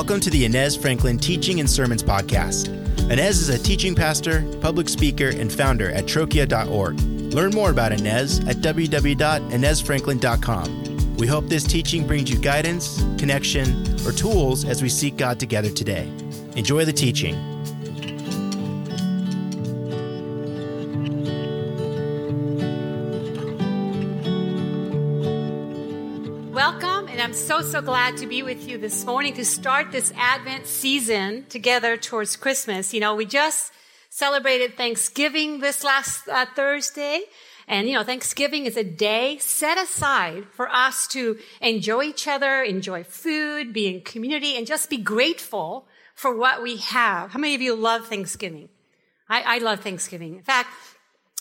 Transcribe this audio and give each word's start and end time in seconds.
Welcome 0.00 0.20
to 0.20 0.30
the 0.30 0.46
Inez 0.46 0.76
Franklin 0.76 1.18
Teaching 1.18 1.60
and 1.60 1.68
Sermons 1.68 2.02
Podcast. 2.02 2.68
Inez 3.10 3.38
is 3.38 3.50
a 3.50 3.58
teaching 3.58 3.94
pastor, 3.94 4.50
public 4.62 4.88
speaker, 4.88 5.28
and 5.28 5.52
founder 5.52 5.90
at 5.90 6.06
trochia.org. 6.06 6.98
Learn 7.34 7.50
more 7.50 7.70
about 7.70 7.92
Inez 7.92 8.38
at 8.48 8.56
www.inezfranklin.com. 8.56 11.16
We 11.16 11.26
hope 11.26 11.48
this 11.48 11.64
teaching 11.64 12.06
brings 12.06 12.30
you 12.30 12.38
guidance, 12.38 13.02
connection, 13.18 13.94
or 14.06 14.12
tools 14.12 14.64
as 14.64 14.82
we 14.82 14.88
seek 14.88 15.18
God 15.18 15.38
together 15.38 15.68
today. 15.68 16.10
Enjoy 16.56 16.86
the 16.86 16.94
teaching. 16.94 17.49
So, 27.50 27.62
so 27.62 27.82
glad 27.82 28.16
to 28.16 28.28
be 28.28 28.44
with 28.44 28.68
you 28.68 28.78
this 28.78 29.04
morning 29.04 29.34
to 29.34 29.44
start 29.44 29.90
this 29.90 30.12
Advent 30.16 30.68
season 30.68 31.44
together 31.48 31.96
towards 31.96 32.36
Christmas. 32.36 32.94
You 32.94 33.00
know, 33.00 33.16
we 33.16 33.26
just 33.26 33.72
celebrated 34.08 34.76
Thanksgiving 34.76 35.58
this 35.58 35.82
last 35.82 36.28
uh, 36.28 36.46
Thursday. 36.54 37.22
And, 37.66 37.88
you 37.88 37.94
know, 37.94 38.04
Thanksgiving 38.04 38.66
is 38.66 38.76
a 38.76 38.84
day 38.84 39.36
set 39.38 39.78
aside 39.78 40.44
for 40.52 40.70
us 40.70 41.08
to 41.08 41.38
enjoy 41.60 42.04
each 42.04 42.28
other, 42.28 42.62
enjoy 42.62 43.02
food, 43.02 43.72
be 43.72 43.88
in 43.88 44.02
community, 44.02 44.56
and 44.56 44.64
just 44.64 44.88
be 44.88 44.98
grateful 44.98 45.88
for 46.14 46.32
what 46.36 46.62
we 46.62 46.76
have. 46.76 47.32
How 47.32 47.40
many 47.40 47.56
of 47.56 47.60
you 47.60 47.74
love 47.74 48.06
Thanksgiving? 48.06 48.68
I, 49.28 49.56
I 49.56 49.58
love 49.58 49.80
Thanksgiving. 49.80 50.36
In 50.36 50.44
fact, 50.44 50.68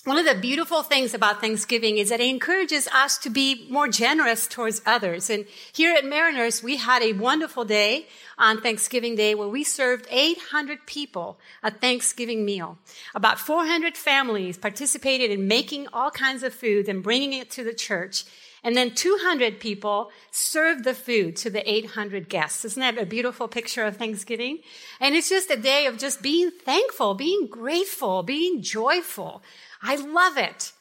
one 0.09 0.18
of 0.18 0.26
the 0.26 0.41
beautiful 0.41 0.81
things 0.81 1.13
about 1.13 1.40
Thanksgiving 1.40 1.99
is 1.99 2.09
that 2.09 2.20
it 2.20 2.27
encourages 2.27 2.88
us 2.88 3.15
to 3.20 3.29
be 3.29 3.68
more 3.70 3.88
generous 3.88 4.48
towards 4.48 4.82
others. 4.84 5.29
And 5.29 5.46
here 5.71 5.93
at 5.93 6.04
Mariners, 6.04 6.63
we 6.63 6.77
had 6.77 7.04
a 7.04 7.13
wonderful 7.13 7.63
day 7.63 8.07
on 8.35 8.60
Thanksgiving 8.60 9.13
Day 9.13 9.35
where 9.35 9.48
we 9.48 9.63
served 9.63 10.07
800 10.10 10.88
people 10.88 11.38
a 11.62 11.70
Thanksgiving 11.70 12.43
meal. 12.43 12.79
About 13.13 13.38
400 13.40 13.96
families 13.96 14.57
participated 14.57 15.29
in 15.29 15.48
making 15.48 15.85
all 15.93 16.10
kinds 16.10 16.41
of 16.41 16.55
food 16.55 16.90
and 16.90 17.04
bringing 17.04 17.34
it 17.34 17.51
to 17.51 17.63
the 17.63 17.76
church. 17.76 18.23
And 18.63 18.76
then 18.76 18.96
200 18.96 19.60
people 19.60 20.12
served 20.32 20.85
the 20.85 20.96
food 20.96 21.35
to 21.38 21.51
the 21.51 21.71
800 21.71 22.29
guests. 22.29 22.66
Isn't 22.66 22.82
that 22.82 22.98
a 22.98 23.05
beautiful 23.05 23.48
picture 23.48 23.84
of 23.85 23.98
Thanksgiving? 23.98 24.60
And 24.99 25.16
it's 25.16 25.29
just 25.29 25.51
a 25.51 25.55
day 25.55 25.85
of 25.85 25.99
just 25.99 26.23
being 26.23 26.49
thankful, 26.49 27.13
being 27.13 27.48
grateful, 27.48 28.23
being 28.23 28.62
joyful. 28.62 29.44
I 29.82 29.96
love 29.96 30.38
it. 30.38 30.74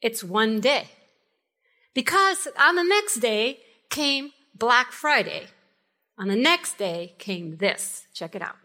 It's 0.00 0.24
one 0.24 0.60
day. 0.60 0.88
Because 1.94 2.48
on 2.58 2.74
the 2.76 2.82
next 2.82 3.16
day 3.16 3.60
came 3.90 4.32
Black 4.54 4.92
Friday. 4.92 5.46
On 6.18 6.28
the 6.28 6.36
next 6.36 6.78
day 6.78 7.14
came 7.18 7.56
this. 7.58 8.06
Check 8.12 8.34
it 8.34 8.42
out. 8.42 8.56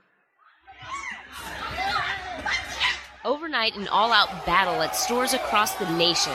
Overnight, 3.25 3.75
an 3.75 3.87
all 3.89 4.13
out 4.13 4.45
battle 4.45 4.81
at 4.81 4.95
stores 4.95 5.33
across 5.33 5.73
the 5.75 5.89
nation. 5.91 6.33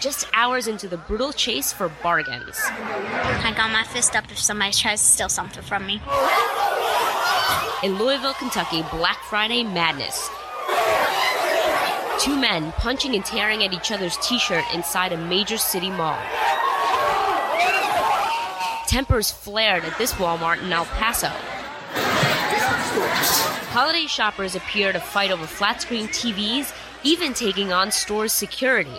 Just 0.00 0.28
hours 0.32 0.68
into 0.68 0.86
the 0.86 0.96
brutal 0.96 1.32
chase 1.32 1.72
for 1.72 1.88
bargains. 2.02 2.56
I 2.64 3.52
got 3.56 3.72
my 3.72 3.82
fist 3.82 4.14
up 4.14 4.30
if 4.30 4.38
somebody 4.38 4.72
tries 4.72 5.00
to 5.02 5.08
steal 5.08 5.28
something 5.28 5.62
from 5.64 5.84
me. 5.84 6.00
In 7.82 7.98
Louisville, 7.98 8.34
Kentucky, 8.34 8.84
Black 8.92 9.18
Friday 9.24 9.64
madness. 9.64 10.30
Two 12.20 12.36
men 12.36 12.72
punching 12.72 13.14
and 13.14 13.24
tearing 13.24 13.62
at 13.62 13.72
each 13.72 13.92
other's 13.92 14.16
t 14.18 14.40
shirt 14.40 14.64
inside 14.74 15.12
a 15.12 15.16
major 15.16 15.56
city 15.56 15.88
mall. 15.88 16.18
Tempers 18.88 19.30
flared 19.30 19.84
at 19.84 19.96
this 19.98 20.14
Walmart 20.14 20.60
in 20.60 20.72
El 20.72 20.84
Paso. 20.86 21.30
Holiday 23.70 24.06
shoppers 24.06 24.56
appear 24.56 24.92
to 24.92 24.98
fight 24.98 25.30
over 25.30 25.46
flat 25.46 25.80
screen 25.80 26.08
TVs, 26.08 26.74
even 27.04 27.34
taking 27.34 27.72
on 27.72 27.92
stores' 27.92 28.32
security. 28.32 28.90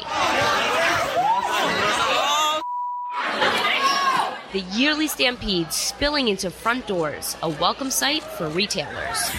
The 4.53 4.61
yearly 4.71 5.07
stampede 5.07 5.73
spilling 5.73 6.29
into 6.29 6.49
front 6.49 6.87
doors, 6.87 7.35
a 7.43 7.49
welcome 7.49 7.91
sight 7.91 8.23
for 8.23 8.47
retailers. 8.47 9.29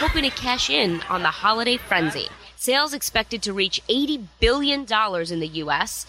Hoping 0.00 0.22
to 0.22 0.30
cash 0.30 0.70
in 0.70 1.02
on 1.10 1.20
the 1.22 1.28
holiday 1.28 1.76
frenzy. 1.76 2.26
Sales 2.56 2.94
expected 2.94 3.42
to 3.42 3.52
reach 3.52 3.82
$80 3.86 4.24
billion 4.40 4.80
in 4.80 5.40
the 5.40 5.50
U.S. 5.56 6.06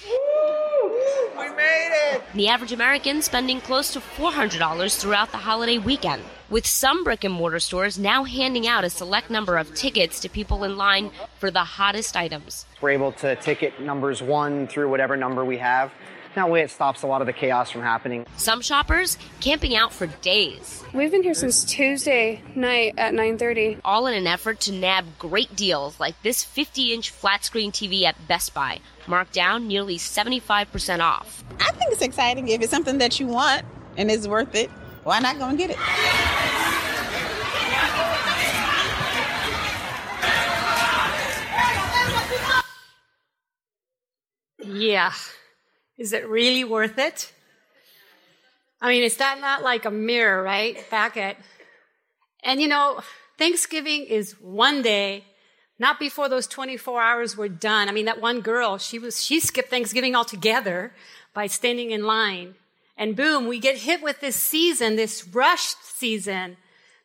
We 1.37 1.49
made 1.49 1.89
it! 2.13 2.23
The 2.33 2.47
average 2.47 2.71
American 2.71 3.21
spending 3.21 3.59
close 3.59 3.91
to 3.91 3.99
$400 3.99 4.97
throughout 4.97 5.33
the 5.33 5.39
holiday 5.39 5.77
weekend, 5.77 6.23
with 6.49 6.65
some 6.65 7.03
brick 7.03 7.25
and 7.25 7.33
mortar 7.33 7.59
stores 7.59 7.99
now 7.99 8.23
handing 8.23 8.65
out 8.65 8.85
a 8.85 8.89
select 8.89 9.29
number 9.29 9.57
of 9.57 9.75
tickets 9.75 10.21
to 10.21 10.29
people 10.29 10.63
in 10.63 10.77
line 10.77 11.11
for 11.37 11.51
the 11.51 11.59
hottest 11.59 12.15
items. 12.15 12.65
We're 12.79 12.91
able 12.91 13.11
to 13.11 13.35
ticket 13.35 13.81
numbers 13.81 14.21
one 14.21 14.67
through 14.67 14.89
whatever 14.89 15.17
number 15.17 15.43
we 15.43 15.57
have. 15.57 15.91
That 16.35 16.49
way, 16.49 16.61
it 16.61 16.71
stops 16.71 17.03
a 17.03 17.07
lot 17.07 17.21
of 17.21 17.27
the 17.27 17.33
chaos 17.33 17.69
from 17.69 17.81
happening. 17.81 18.25
Some 18.37 18.61
shoppers 18.61 19.17
camping 19.41 19.75
out 19.75 19.91
for 19.93 20.07
days, 20.07 20.81
We've 20.93 21.11
been 21.11 21.23
here 21.23 21.33
since 21.33 21.63
Tuesday 21.65 22.41
night 22.55 22.93
at 22.97 23.13
9:30. 23.13 23.79
all 23.83 24.07
in 24.07 24.13
an 24.13 24.27
effort 24.27 24.59
to 24.61 24.71
nab 24.71 25.05
great 25.19 25.55
deals 25.55 25.99
like 25.99 26.15
this 26.23 26.43
50 26.43 26.93
inch 26.93 27.09
flat 27.09 27.43
screen 27.43 27.71
TV 27.71 28.03
at 28.05 28.15
Best 28.27 28.53
Buy, 28.53 28.79
marked 29.07 29.33
down 29.33 29.67
nearly 29.67 29.97
75% 29.97 31.01
off. 31.01 31.43
I 31.59 31.71
think 31.71 31.91
it's 31.91 32.01
exciting. 32.01 32.47
If 32.47 32.61
it's 32.61 32.71
something 32.71 32.97
that 32.99 33.19
you 33.19 33.27
want 33.27 33.63
and 33.97 34.09
it's 34.09 34.27
worth 34.27 34.55
it, 34.55 34.69
why 35.03 35.19
not 35.19 35.37
go 35.37 35.47
and 35.49 35.57
get 35.57 35.69
it? 35.71 35.77
Yeah. 44.63 45.11
Is 46.01 46.13
it 46.13 46.27
really 46.27 46.63
worth 46.63 46.97
it? 46.97 47.31
I 48.81 48.89
mean, 48.89 49.03
is 49.03 49.17
that 49.17 49.39
not 49.39 49.61
like 49.61 49.85
a 49.85 49.91
mirror, 49.91 50.41
right? 50.41 50.83
Back 50.89 51.15
at. 51.15 51.37
And 52.43 52.59
you 52.59 52.67
know, 52.67 53.01
Thanksgiving 53.37 54.05
is 54.05 54.31
one 54.41 54.81
day, 54.81 55.25
not 55.77 55.99
before 55.99 56.27
those 56.27 56.47
24 56.47 56.99
hours 56.99 57.37
were 57.37 57.47
done. 57.47 57.87
I 57.87 57.91
mean, 57.91 58.05
that 58.05 58.19
one 58.19 58.41
girl, 58.41 58.79
she 58.79 58.97
was, 58.97 59.23
she 59.23 59.39
skipped 59.39 59.69
Thanksgiving 59.69 60.15
altogether 60.15 60.91
by 61.35 61.45
standing 61.45 61.91
in 61.91 62.03
line. 62.03 62.55
And 62.97 63.15
boom, 63.15 63.45
we 63.45 63.59
get 63.59 63.77
hit 63.77 64.01
with 64.01 64.21
this 64.21 64.35
season, 64.35 64.95
this 64.95 65.27
rushed 65.27 65.85
season 65.85 66.57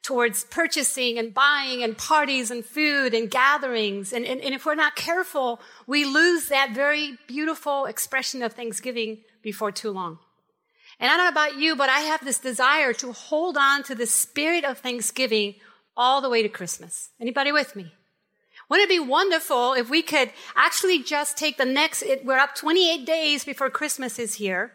towards 0.06 0.44
purchasing 0.44 1.18
and 1.18 1.34
buying 1.34 1.82
and 1.82 1.98
parties 1.98 2.52
and 2.52 2.64
food 2.64 3.12
and 3.12 3.28
gatherings. 3.28 4.12
And, 4.12 4.24
and, 4.24 4.40
and 4.40 4.54
if 4.54 4.64
we're 4.64 4.76
not 4.76 4.94
careful, 4.94 5.60
we 5.88 6.04
lose 6.04 6.46
that 6.46 6.70
very 6.72 7.18
beautiful 7.26 7.86
expression 7.86 8.40
of 8.40 8.52
Thanksgiving 8.52 9.18
before 9.42 9.72
too 9.72 9.90
long. 9.90 10.20
And 11.00 11.10
I 11.10 11.16
don't 11.16 11.26
know 11.26 11.30
about 11.30 11.58
you, 11.58 11.74
but 11.74 11.90
I 11.90 12.00
have 12.00 12.24
this 12.24 12.38
desire 12.38 12.92
to 12.92 13.10
hold 13.10 13.56
on 13.56 13.82
to 13.82 13.96
the 13.96 14.06
spirit 14.06 14.64
of 14.64 14.78
Thanksgiving 14.78 15.56
all 15.96 16.20
the 16.20 16.30
way 16.30 16.40
to 16.40 16.48
Christmas. 16.48 17.10
Anybody 17.20 17.50
with 17.50 17.74
me? 17.74 17.90
Wouldn't 18.70 18.88
it 18.88 18.94
be 18.94 19.04
wonderful 19.04 19.72
if 19.72 19.90
we 19.90 20.02
could 20.02 20.30
actually 20.54 21.02
just 21.02 21.36
take 21.36 21.58
the 21.58 21.64
next, 21.64 22.02
it, 22.02 22.24
we're 22.24 22.38
up 22.38 22.54
28 22.54 23.04
days 23.04 23.44
before 23.44 23.70
Christmas 23.70 24.20
is 24.20 24.34
here, 24.34 24.70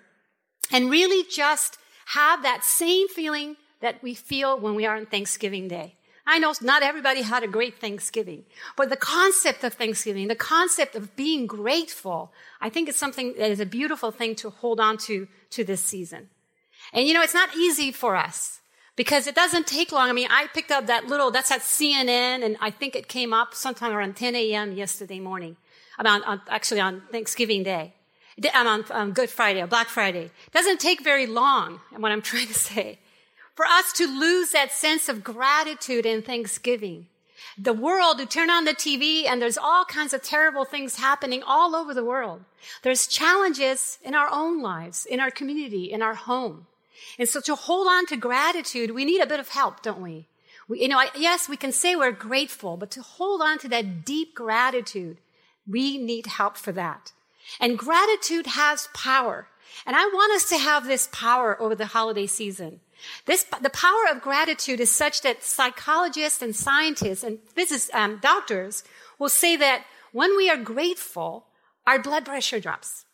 and 0.73 0.91
really 0.91 1.25
just 1.29 1.77
have 2.07 2.43
that 2.43 2.65
same 2.65 3.07
feeling 3.07 3.55
that 3.81 4.01
we 4.01 4.13
feel 4.13 4.59
when 4.59 4.75
we 4.75 4.85
are 4.85 4.95
on 4.95 5.05
Thanksgiving 5.05 5.67
Day. 5.67 5.95
I 6.25 6.39
know 6.39 6.53
not 6.61 6.83
everybody 6.83 7.23
had 7.23 7.43
a 7.43 7.47
great 7.47 7.79
Thanksgiving, 7.79 8.45
but 8.77 8.89
the 8.89 8.95
concept 8.95 9.63
of 9.63 9.73
Thanksgiving, 9.73 10.27
the 10.27 10.35
concept 10.35 10.95
of 10.95 11.15
being 11.15 11.47
grateful, 11.47 12.31
I 12.61 12.69
think 12.69 12.87
it's 12.87 12.97
something 12.97 13.33
that 13.37 13.49
is 13.49 13.59
a 13.59 13.65
beautiful 13.65 14.11
thing 14.11 14.35
to 14.35 14.49
hold 14.49 14.79
on 14.79 14.97
to 14.99 15.27
to 15.51 15.63
this 15.63 15.83
season. 15.83 16.29
And 16.93 17.07
you 17.07 17.13
know, 17.13 17.21
it's 17.21 17.33
not 17.33 17.55
easy 17.55 17.91
for 17.91 18.15
us 18.15 18.61
because 18.95 19.25
it 19.25 19.35
doesn't 19.35 19.67
take 19.67 19.91
long. 19.91 20.09
I 20.09 20.13
mean, 20.13 20.27
I 20.29 20.47
picked 20.53 20.71
up 20.71 20.87
that 20.87 21.07
little, 21.07 21.31
that's 21.31 21.51
at 21.51 21.61
CNN, 21.61 22.43
and 22.43 22.57
I 22.59 22.69
think 22.69 22.95
it 22.95 23.07
came 23.07 23.33
up 23.33 23.53
sometime 23.53 23.93
around 23.93 24.15
10 24.15 24.35
a.m. 24.35 24.73
yesterday 24.73 25.19
morning, 25.19 25.57
about, 25.97 26.23
on, 26.25 26.41
actually 26.49 26.81
on 26.81 27.01
Thanksgiving 27.11 27.63
Day. 27.63 27.93
I'm 28.53 28.67
um, 28.67 28.85
on, 28.89 28.91
on 28.91 29.11
Good 29.11 29.29
Friday 29.29 29.61
or 29.61 29.67
Black 29.67 29.87
Friday. 29.87 30.25
It 30.25 30.53
doesn't 30.53 30.79
take 30.79 31.03
very 31.03 31.27
long, 31.27 31.79
and 31.93 32.01
what 32.01 32.11
I'm 32.11 32.21
trying 32.31 32.47
to 32.47 32.53
say 32.53 32.99
for 33.55 33.65
us 33.65 33.91
to 33.93 34.07
lose 34.07 34.51
that 34.51 34.71
sense 34.71 35.09
of 35.09 35.23
gratitude 35.23 36.05
and 36.05 36.25
thanksgiving. 36.25 37.07
The 37.57 37.73
world, 37.73 38.19
you 38.19 38.25
turn 38.25 38.49
on 38.49 38.65
the 38.65 38.73
TV 38.73 39.25
and 39.25 39.41
there's 39.41 39.57
all 39.57 39.85
kinds 39.85 40.13
of 40.13 40.23
terrible 40.23 40.65
things 40.65 40.95
happening 40.95 41.43
all 41.43 41.75
over 41.75 41.93
the 41.93 42.05
world. 42.05 42.43
There's 42.81 43.07
challenges 43.07 43.97
in 44.03 44.15
our 44.15 44.29
own 44.31 44.61
lives, 44.61 45.05
in 45.05 45.19
our 45.19 45.31
community, 45.31 45.91
in 45.91 46.01
our 46.01 46.15
home. 46.15 46.67
And 47.19 47.27
so 47.27 47.41
to 47.41 47.55
hold 47.55 47.87
on 47.87 48.05
to 48.07 48.17
gratitude, 48.17 48.91
we 48.91 49.05
need 49.05 49.21
a 49.21 49.27
bit 49.27 49.39
of 49.39 49.49
help, 49.49 49.81
don't 49.81 50.01
we? 50.01 50.27
we 50.67 50.81
you 50.81 50.87
know, 50.87 51.03
yes, 51.15 51.49
we 51.49 51.57
can 51.57 51.71
say 51.71 51.95
we're 51.95 52.11
grateful, 52.11 52.77
but 52.77 52.91
to 52.91 53.01
hold 53.01 53.41
on 53.41 53.57
to 53.59 53.67
that 53.69 54.05
deep 54.05 54.33
gratitude, 54.33 55.17
we 55.67 55.97
need 55.97 56.27
help 56.27 56.57
for 56.57 56.71
that. 56.71 57.11
And 57.59 57.77
gratitude 57.77 58.47
has 58.47 58.87
power. 58.93 59.47
And 59.85 59.95
I 59.95 60.05
want 60.05 60.33
us 60.33 60.47
to 60.49 60.57
have 60.57 60.85
this 60.85 61.09
power 61.11 61.59
over 61.61 61.75
the 61.75 61.87
holiday 61.87 62.27
season. 62.27 62.81
This, 63.25 63.45
the 63.61 63.69
power 63.69 64.05
of 64.11 64.21
gratitude 64.21 64.79
is 64.79 64.93
such 64.93 65.21
that 65.21 65.43
psychologists 65.43 66.41
and 66.41 66.55
scientists 66.55 67.23
and 67.23 67.39
um, 67.93 68.19
doctors 68.21 68.83
will 69.19 69.29
say 69.29 69.55
that 69.57 69.85
when 70.11 70.35
we 70.35 70.49
are 70.49 70.57
grateful, 70.57 71.45
our 71.87 71.99
blood 71.99 72.25
pressure 72.25 72.59
drops. 72.59 73.05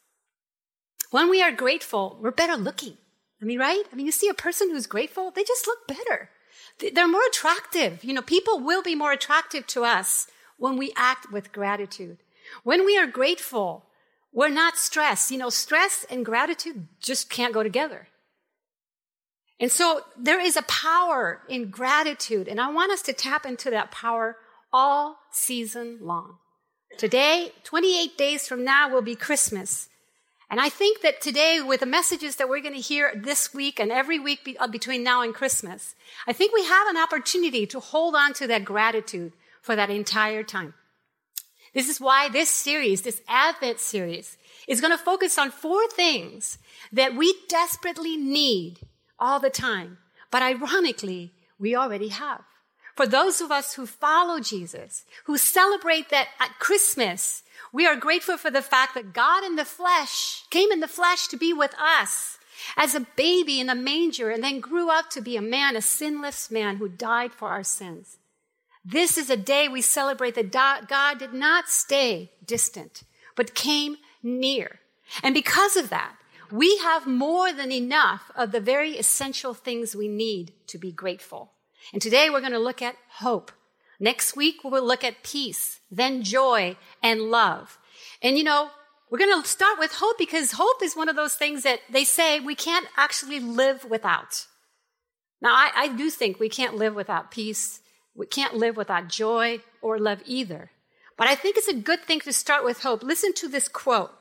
When 1.12 1.30
we 1.30 1.42
are 1.42 1.52
grateful, 1.52 2.18
we're 2.22 2.32
better 2.32 2.58
looking. 2.58 2.98
I 3.42 3.46
mean, 3.46 3.60
right? 3.60 3.84
I 3.92 3.96
mean, 3.96 4.06
you 4.06 4.12
see 4.12 4.30
a 4.30 4.34
person 4.34 4.70
who's 4.70 4.88
grateful, 4.88 5.32
they 5.32 5.44
just 5.44 5.68
look 5.68 5.88
better. 5.88 6.30
They're 6.80 7.08
more 7.08 7.26
attractive. 7.28 8.04
You 8.04 8.14
know, 8.14 8.22
people 8.22 8.60
will 8.60 8.84
be 8.84 8.96
more 8.96 9.12
attractive 9.12 9.66
to 9.68 9.84
us 9.84 10.28
when 10.58 10.78
we 10.78 10.94
act 10.96 11.32
with 11.32 11.52
gratitude. 11.52 12.18
When 12.64 12.86
we 12.86 12.98
are 12.98 13.08
grateful, 13.08 13.86
we're 14.34 14.50
not 14.50 14.78
stressed. 14.78 15.32
You 15.32 15.38
know, 15.38 15.50
stress 15.50 16.06
and 16.10 16.26
gratitude 16.26 16.88
just 17.00 17.30
can't 17.30 17.54
go 17.54 17.64
together. 17.64 18.08
And 19.60 19.72
so 19.72 20.02
there 20.18 20.40
is 20.40 20.56
a 20.56 20.62
power 20.64 21.42
in 21.50 21.70
gratitude, 21.70 22.48
and 22.48 22.62
I 22.62 22.72
want 22.72 22.92
us 22.92 23.02
to 23.04 23.14
tap 23.14 23.46
into 23.46 23.72
that 23.72 23.92
power 23.92 24.38
all 24.72 25.18
season 25.32 26.00
long. 26.02 26.38
Today, 26.98 27.52
28 27.64 28.18
days 28.18 28.48
from 28.48 28.64
now, 28.64 28.90
will 28.90 29.02
be 29.02 29.16
Christmas. 29.16 29.90
And 30.50 30.62
I 30.62 30.70
think 30.70 31.02
that 31.02 31.22
today, 31.22 31.60
with 31.62 31.82
the 31.82 31.86
messages 31.86 32.38
that 32.38 32.48
we're 32.48 32.62
going 32.62 32.74
to 32.74 32.80
hear 32.80 33.12
this 33.16 33.54
week 33.54 33.80
and 33.80 33.92
every 33.92 34.20
week 34.20 34.46
be, 34.46 34.58
uh, 34.58 34.68
between 34.68 35.04
now 35.04 35.22
and 35.22 35.34
Christmas, 35.34 35.96
I 36.26 36.34
think 36.34 36.54
we 36.54 36.64
have 36.64 36.88
an 36.88 36.98
opportunity 36.98 37.66
to 37.68 37.80
hold 37.80 38.16
on 38.16 38.34
to 38.36 38.48
that 38.48 38.64
gratitude 38.64 39.34
for 39.62 39.76
that 39.76 39.90
entire 39.90 40.44
time. 40.44 40.74
This 41.74 41.90
is 41.90 42.00
why 42.00 42.30
this 42.30 42.50
series, 42.50 43.02
this 43.02 43.22
Advent 43.28 43.80
series, 43.80 44.38
is 44.68 44.82
going 44.82 44.92
to 44.92 45.04
focus 45.04 45.38
on 45.38 45.52
four 45.52 45.88
things 45.90 46.58
that 46.94 47.16
we 47.16 47.36
desperately 47.50 48.16
need 48.16 48.80
all 49.20 49.40
the 49.40 49.50
time. 49.50 49.98
But 50.32 50.42
ironically, 50.42 51.34
we 51.60 51.76
already 51.76 52.10
have. 52.10 52.42
For 52.96 53.06
those 53.06 53.42
of 53.42 53.52
us 53.52 53.76
who 53.76 53.86
follow 53.86 54.40
Jesus, 54.40 55.04
who 55.26 55.38
celebrate 55.38 56.10
that 56.10 56.30
at 56.40 56.58
Christmas, 56.60 57.44
we 57.72 57.86
are 57.86 57.96
grateful 57.96 58.38
for 58.38 58.50
the 58.50 58.62
fact 58.62 58.96
that 58.96 59.14
God 59.14 59.44
in 59.44 59.56
the 59.56 59.66
flesh 59.66 60.44
came 60.50 60.72
in 60.72 60.80
the 60.80 60.88
flesh 60.88 61.28
to 61.28 61.38
be 61.38 61.54
with 61.54 61.76
us 61.80 62.40
as 62.76 62.96
a 62.96 63.06
baby 63.16 63.60
in 63.60 63.70
a 63.70 63.76
manger 63.76 64.32
and 64.32 64.44
then 64.44 64.60
grew 64.60 64.90
up 64.90 65.12
to 65.12 65.22
be 65.22 65.38
a 65.38 65.42
man, 65.42 65.76
a 65.76 65.82
sinless 65.82 66.50
man 66.50 66.78
who 66.78 66.90
died 66.90 67.34
for 67.34 67.50
our 67.50 67.64
sins. 67.64 68.18
This 68.84 69.18
is 69.18 69.30
a 69.30 69.38
day 69.38 69.68
we 69.68 69.82
celebrate 69.82 70.36
that 70.36 70.88
God 70.88 71.20
did 71.20 71.34
not 71.34 71.70
stay 71.70 72.32
distant, 72.46 73.04
but 73.36 73.54
came 73.54 73.98
near. 74.24 74.80
And 75.22 75.36
because 75.36 75.76
of 75.76 75.90
that, 75.90 76.16
we 76.52 76.78
have 76.78 77.08
more 77.08 77.54
than 77.54 77.72
enough 77.72 78.32
of 78.36 78.52
the 78.52 78.60
very 78.60 78.98
essential 78.98 79.54
things 79.54 79.96
we 79.96 80.08
need 80.08 80.54
to 80.68 80.78
be 80.78 80.92
grateful. 80.92 81.52
And 81.94 82.02
today 82.02 82.30
we're 82.30 82.42
going 82.42 82.52
to 82.52 82.60
look 82.60 82.82
at 82.82 82.96
hope. 83.20 83.52
Next 84.00 84.36
week 84.36 84.64
we 84.64 84.70
will 84.70 84.86
look 84.86 85.04
at 85.04 85.24
peace, 85.24 85.80
then 85.90 86.24
joy 86.24 86.78
and 87.02 87.32
love. 87.32 87.78
And 88.22 88.38
you 88.38 88.44
know, 88.44 88.70
we're 89.10 89.20
going 89.20 89.42
to 89.42 89.48
start 89.48 89.80
with 89.80 89.94
hope 89.94 90.18
because 90.18 90.54
hope 90.54 90.84
is 90.84 90.96
one 90.96 91.10
of 91.10 91.16
those 91.16 91.36
things 91.36 91.64
that 91.64 91.80
they 91.90 92.04
say 92.04 92.40
we 92.40 92.56
can't 92.56 92.88
actually 92.98 93.40
live 93.40 93.86
without. 93.86 94.46
Now, 95.42 95.54
I, 95.54 95.72
I 95.76 95.88
do 95.88 96.10
think 96.10 96.40
we 96.40 96.50
can't 96.50 96.76
live 96.76 96.96
without 96.96 97.32
peace. 97.32 97.80
We 98.16 98.26
can't 98.26 98.56
live 98.56 98.76
without 98.76 99.08
joy 99.08 99.62
or 99.82 100.00
love 100.00 100.22
either. 100.26 100.72
But 101.16 101.28
I 101.28 101.36
think 101.36 101.58
it's 101.58 101.68
a 101.68 101.74
good 101.74 102.04
thing 102.04 102.20
to 102.22 102.34
start 102.34 102.66
with 102.66 102.82
hope. 102.82 103.02
Listen 103.02 103.34
to 103.34 103.48
this 103.48 103.68
quote 103.68 104.12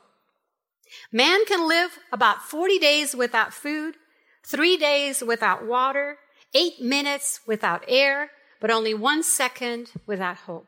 Man 1.11 1.45
can 1.45 1.67
live 1.67 1.99
about 2.11 2.43
40 2.43 2.79
days 2.79 3.15
without 3.15 3.53
food, 3.53 3.95
three 4.43 4.77
days 4.77 5.21
without 5.21 5.65
water, 5.65 6.17
eight 6.53 6.81
minutes 6.81 7.41
without 7.45 7.83
air, 7.87 8.31
but 8.59 8.71
only 8.71 8.93
one 8.93 9.23
second 9.23 9.91
without 10.05 10.37
hope. 10.37 10.67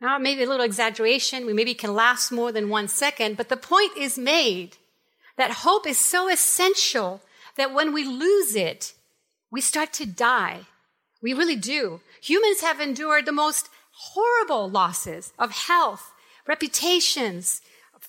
Now, 0.00 0.18
maybe 0.18 0.42
a 0.42 0.48
little 0.48 0.64
exaggeration. 0.64 1.44
We 1.44 1.52
maybe 1.52 1.74
can 1.74 1.94
last 1.94 2.32
more 2.32 2.52
than 2.52 2.70
one 2.70 2.88
second, 2.88 3.36
but 3.36 3.48
the 3.48 3.56
point 3.56 3.96
is 3.96 4.16
made 4.16 4.78
that 5.36 5.50
hope 5.50 5.86
is 5.86 5.98
so 5.98 6.28
essential 6.28 7.20
that 7.56 7.74
when 7.74 7.92
we 7.92 8.04
lose 8.04 8.56
it, 8.56 8.94
we 9.50 9.60
start 9.60 9.92
to 9.94 10.06
die. 10.06 10.60
We 11.22 11.34
really 11.34 11.56
do. 11.56 12.00
Humans 12.22 12.62
have 12.62 12.80
endured 12.80 13.26
the 13.26 13.32
most 13.32 13.68
horrible 13.92 14.70
losses 14.70 15.32
of 15.38 15.50
health, 15.50 16.12
reputations, 16.46 17.60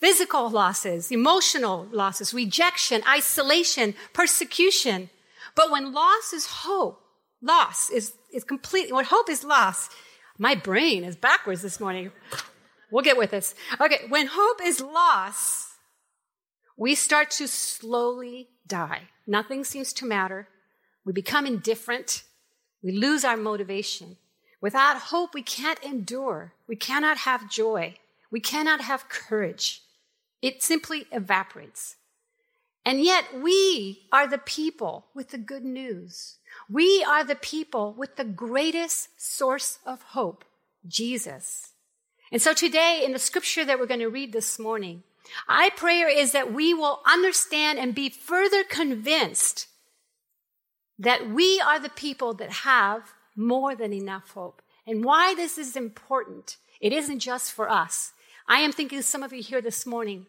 physical 0.01 0.49
losses, 0.49 1.11
emotional 1.11 1.87
losses, 1.91 2.33
rejection, 2.33 3.03
isolation, 3.07 3.93
persecution. 4.13 5.09
But 5.55 5.71
when 5.71 5.93
loss 5.93 6.33
is 6.33 6.47
hope, 6.47 7.01
loss 7.41 7.89
is, 7.89 8.13
is 8.33 8.43
completely, 8.43 8.91
when 8.93 9.05
hope 9.05 9.29
is 9.29 9.43
lost, 9.43 9.91
my 10.37 10.55
brain 10.55 11.03
is 11.03 11.15
backwards 11.15 11.61
this 11.61 11.79
morning. 11.79 12.11
We'll 12.89 13.03
get 13.03 13.17
with 13.17 13.31
this. 13.31 13.53
Okay, 13.79 13.99
when 14.09 14.27
hope 14.31 14.59
is 14.63 14.81
lost, 14.81 15.67
we 16.75 16.95
start 16.95 17.29
to 17.31 17.47
slowly 17.47 18.49
die. 18.65 19.03
Nothing 19.27 19.63
seems 19.63 19.93
to 19.93 20.05
matter. 20.05 20.47
We 21.05 21.13
become 21.13 21.45
indifferent. 21.45 22.23
We 22.81 22.91
lose 22.91 23.23
our 23.23 23.37
motivation. 23.37 24.17
Without 24.61 24.97
hope, 24.97 25.35
we 25.35 25.43
can't 25.43 25.81
endure. 25.83 26.53
We 26.67 26.75
cannot 26.75 27.19
have 27.19 27.51
joy. 27.51 27.97
We 28.31 28.39
cannot 28.39 28.81
have 28.81 29.09
courage. 29.09 29.81
It 30.41 30.63
simply 30.63 31.05
evaporates. 31.11 31.97
And 32.83 33.03
yet 33.03 33.25
we 33.41 34.07
are 34.11 34.27
the 34.27 34.39
people 34.39 35.05
with 35.13 35.29
the 35.29 35.37
good 35.37 35.63
news. 35.63 36.37
We 36.69 37.05
are 37.07 37.23
the 37.23 37.35
people 37.35 37.93
with 37.95 38.15
the 38.15 38.25
greatest 38.25 39.21
source 39.21 39.79
of 39.85 40.01
hope, 40.01 40.43
Jesus. 40.87 41.73
And 42.31 42.41
so 42.41 42.53
today 42.53 43.03
in 43.05 43.11
the 43.11 43.19
scripture 43.19 43.63
that 43.65 43.79
we're 43.79 43.85
going 43.85 43.99
to 43.99 44.07
read 44.07 44.33
this 44.33 44.57
morning, 44.57 45.03
I 45.47 45.69
prayer 45.69 46.09
is 46.09 46.31
that 46.31 46.53
we 46.53 46.73
will 46.73 47.01
understand 47.05 47.77
and 47.77 47.93
be 47.93 48.09
further 48.09 48.63
convinced 48.63 49.67
that 50.97 51.29
we 51.29 51.61
are 51.61 51.79
the 51.79 51.89
people 51.89 52.33
that 52.35 52.51
have 52.51 53.13
more 53.35 53.75
than 53.75 53.93
enough 53.93 54.31
hope. 54.31 54.61
And 54.87 55.03
why 55.03 55.35
this 55.35 55.57
is 55.57 55.75
important, 55.75 56.57
it 56.79 56.93
isn't 56.93 57.19
just 57.19 57.51
for 57.51 57.69
us. 57.69 58.13
I 58.47 58.59
am 58.59 58.71
thinking 58.71 59.01
some 59.01 59.23
of 59.23 59.33
you 59.33 59.41
here 59.41 59.61
this 59.61 59.85
morning, 59.85 60.25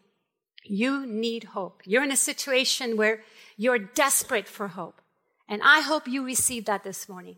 you 0.64 1.06
need 1.06 1.44
hope. 1.44 1.82
You're 1.84 2.04
in 2.04 2.12
a 2.12 2.16
situation 2.16 2.96
where 2.96 3.22
you're 3.56 3.78
desperate 3.78 4.48
for 4.48 4.68
hope. 4.68 5.00
And 5.48 5.60
I 5.62 5.80
hope 5.80 6.08
you 6.08 6.24
receive 6.24 6.64
that 6.66 6.84
this 6.84 7.08
morning. 7.08 7.36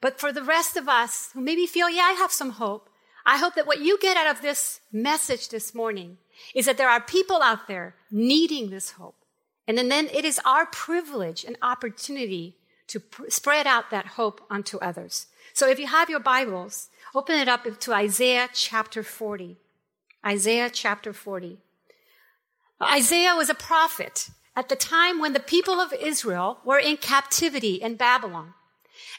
But 0.00 0.18
for 0.18 0.32
the 0.32 0.42
rest 0.42 0.76
of 0.76 0.88
us 0.88 1.30
who 1.32 1.40
maybe 1.40 1.66
feel, 1.66 1.88
yeah, 1.88 2.02
I 2.02 2.12
have 2.12 2.32
some 2.32 2.50
hope, 2.50 2.88
I 3.24 3.38
hope 3.38 3.54
that 3.54 3.66
what 3.66 3.80
you 3.80 3.98
get 4.00 4.16
out 4.16 4.34
of 4.34 4.42
this 4.42 4.80
message 4.92 5.48
this 5.48 5.74
morning 5.74 6.18
is 6.54 6.66
that 6.66 6.76
there 6.76 6.88
are 6.88 7.00
people 7.00 7.40
out 7.40 7.68
there 7.68 7.94
needing 8.10 8.70
this 8.70 8.92
hope. 8.92 9.14
And 9.68 9.78
then 9.78 10.08
it 10.12 10.24
is 10.24 10.40
our 10.44 10.66
privilege 10.66 11.44
and 11.44 11.56
opportunity 11.62 12.56
to 12.88 12.98
pr- 12.98 13.28
spread 13.28 13.66
out 13.66 13.90
that 13.90 14.06
hope 14.18 14.40
onto 14.50 14.78
others. 14.78 15.26
So 15.52 15.68
if 15.68 15.78
you 15.78 15.86
have 15.86 16.10
your 16.10 16.20
Bibles, 16.20 16.88
open 17.14 17.38
it 17.38 17.48
up 17.48 17.78
to 17.80 17.92
Isaiah 17.94 18.48
chapter 18.52 19.02
40. 19.02 19.56
Isaiah 20.26 20.70
chapter 20.70 21.12
40. 21.12 21.58
Isaiah 22.82 23.34
was 23.34 23.48
a 23.48 23.54
prophet 23.54 24.30
at 24.56 24.68
the 24.68 24.76
time 24.76 25.20
when 25.20 25.32
the 25.32 25.40
people 25.40 25.80
of 25.80 25.92
Israel 25.92 26.58
were 26.64 26.78
in 26.78 26.96
captivity 26.96 27.74
in 27.76 27.96
Babylon. 27.96 28.54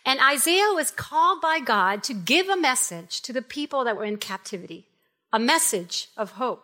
And 0.06 0.20
Isaiah 0.20 0.74
was 0.74 0.92
called 0.92 1.42
by 1.42 1.60
God 1.60 2.04
to 2.04 2.14
give 2.14 2.50
a 2.50 2.58
message 2.58 3.22
to 3.22 3.34
the 3.34 3.42
people 3.42 3.84
that 3.84 3.96
were 3.96 4.04
in 4.04 4.18
captivity, 4.18 4.86
a 5.32 5.40
message 5.40 6.10
of 6.18 6.32
hope. 6.32 6.64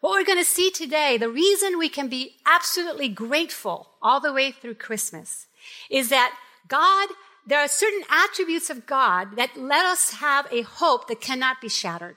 What 0.00 0.12
we're 0.12 0.24
going 0.24 0.38
to 0.38 0.44
see 0.44 0.70
today, 0.70 1.16
the 1.16 1.30
reason 1.30 1.78
we 1.78 1.88
can 1.88 2.08
be 2.08 2.36
absolutely 2.46 3.08
grateful 3.08 3.90
all 4.00 4.20
the 4.20 4.32
way 4.32 4.52
through 4.52 4.74
Christmas 4.74 5.46
is 5.90 6.08
that 6.10 6.36
God, 6.68 7.08
there 7.46 7.58
are 7.58 7.68
certain 7.68 8.02
attributes 8.08 8.70
of 8.70 8.86
God 8.86 9.36
that 9.36 9.56
let 9.56 9.84
us 9.84 10.12
have 10.14 10.46
a 10.52 10.62
hope 10.62 11.08
that 11.08 11.20
cannot 11.20 11.60
be 11.60 11.68
shattered. 11.68 12.16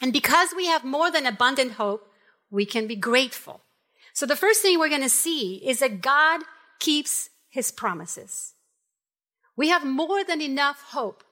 And 0.00 0.12
because 0.12 0.54
we 0.56 0.66
have 0.66 0.84
more 0.84 1.10
than 1.10 1.26
abundant 1.26 1.72
hope, 1.72 2.08
we 2.52 2.64
can 2.64 2.86
be 2.86 2.94
grateful. 2.94 3.62
So 4.12 4.26
the 4.26 4.36
first 4.36 4.62
thing 4.62 4.78
we're 4.78 4.88
going 4.88 5.00
to 5.00 5.08
see 5.08 5.56
is 5.66 5.80
that 5.80 6.02
God 6.02 6.42
keeps 6.78 7.30
his 7.48 7.72
promises. 7.72 8.54
We 9.56 9.70
have 9.70 9.84
more 9.84 10.22
than 10.22 10.40
enough 10.40 10.82
hope 10.88 11.24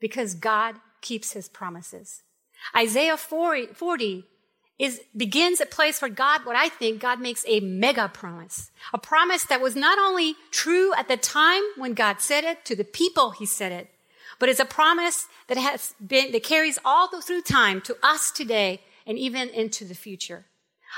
because 0.00 0.34
God 0.34 0.74
keeps 1.00 1.32
his 1.32 1.48
promises. 1.48 2.22
Isaiah 2.76 3.16
40, 3.16 4.24
is, 4.78 5.00
begins 5.16 5.60
a 5.60 5.66
place 5.66 6.02
where 6.02 6.10
God, 6.10 6.44
what 6.44 6.56
I 6.56 6.68
think, 6.68 7.00
God 7.00 7.20
makes 7.20 7.44
a 7.46 7.60
mega 7.60 8.08
promise. 8.08 8.70
A 8.92 8.98
promise 8.98 9.44
that 9.44 9.60
was 9.60 9.76
not 9.76 9.98
only 9.98 10.34
true 10.50 10.92
at 10.94 11.08
the 11.08 11.16
time 11.16 11.62
when 11.76 11.94
God 11.94 12.20
said 12.20 12.44
it 12.44 12.64
to 12.64 12.74
the 12.74 12.84
people 12.84 13.30
he 13.30 13.46
said 13.46 13.70
it, 13.70 13.90
but 14.40 14.48
it's 14.48 14.60
a 14.60 14.64
promise 14.64 15.28
that 15.46 15.56
has 15.56 15.94
been, 16.04 16.32
that 16.32 16.42
carries 16.42 16.78
all 16.84 17.08
through 17.20 17.42
time 17.42 17.80
to 17.82 17.96
us 18.02 18.32
today 18.32 18.80
and 19.06 19.16
even 19.16 19.48
into 19.48 19.84
the 19.84 19.94
future. 19.94 20.46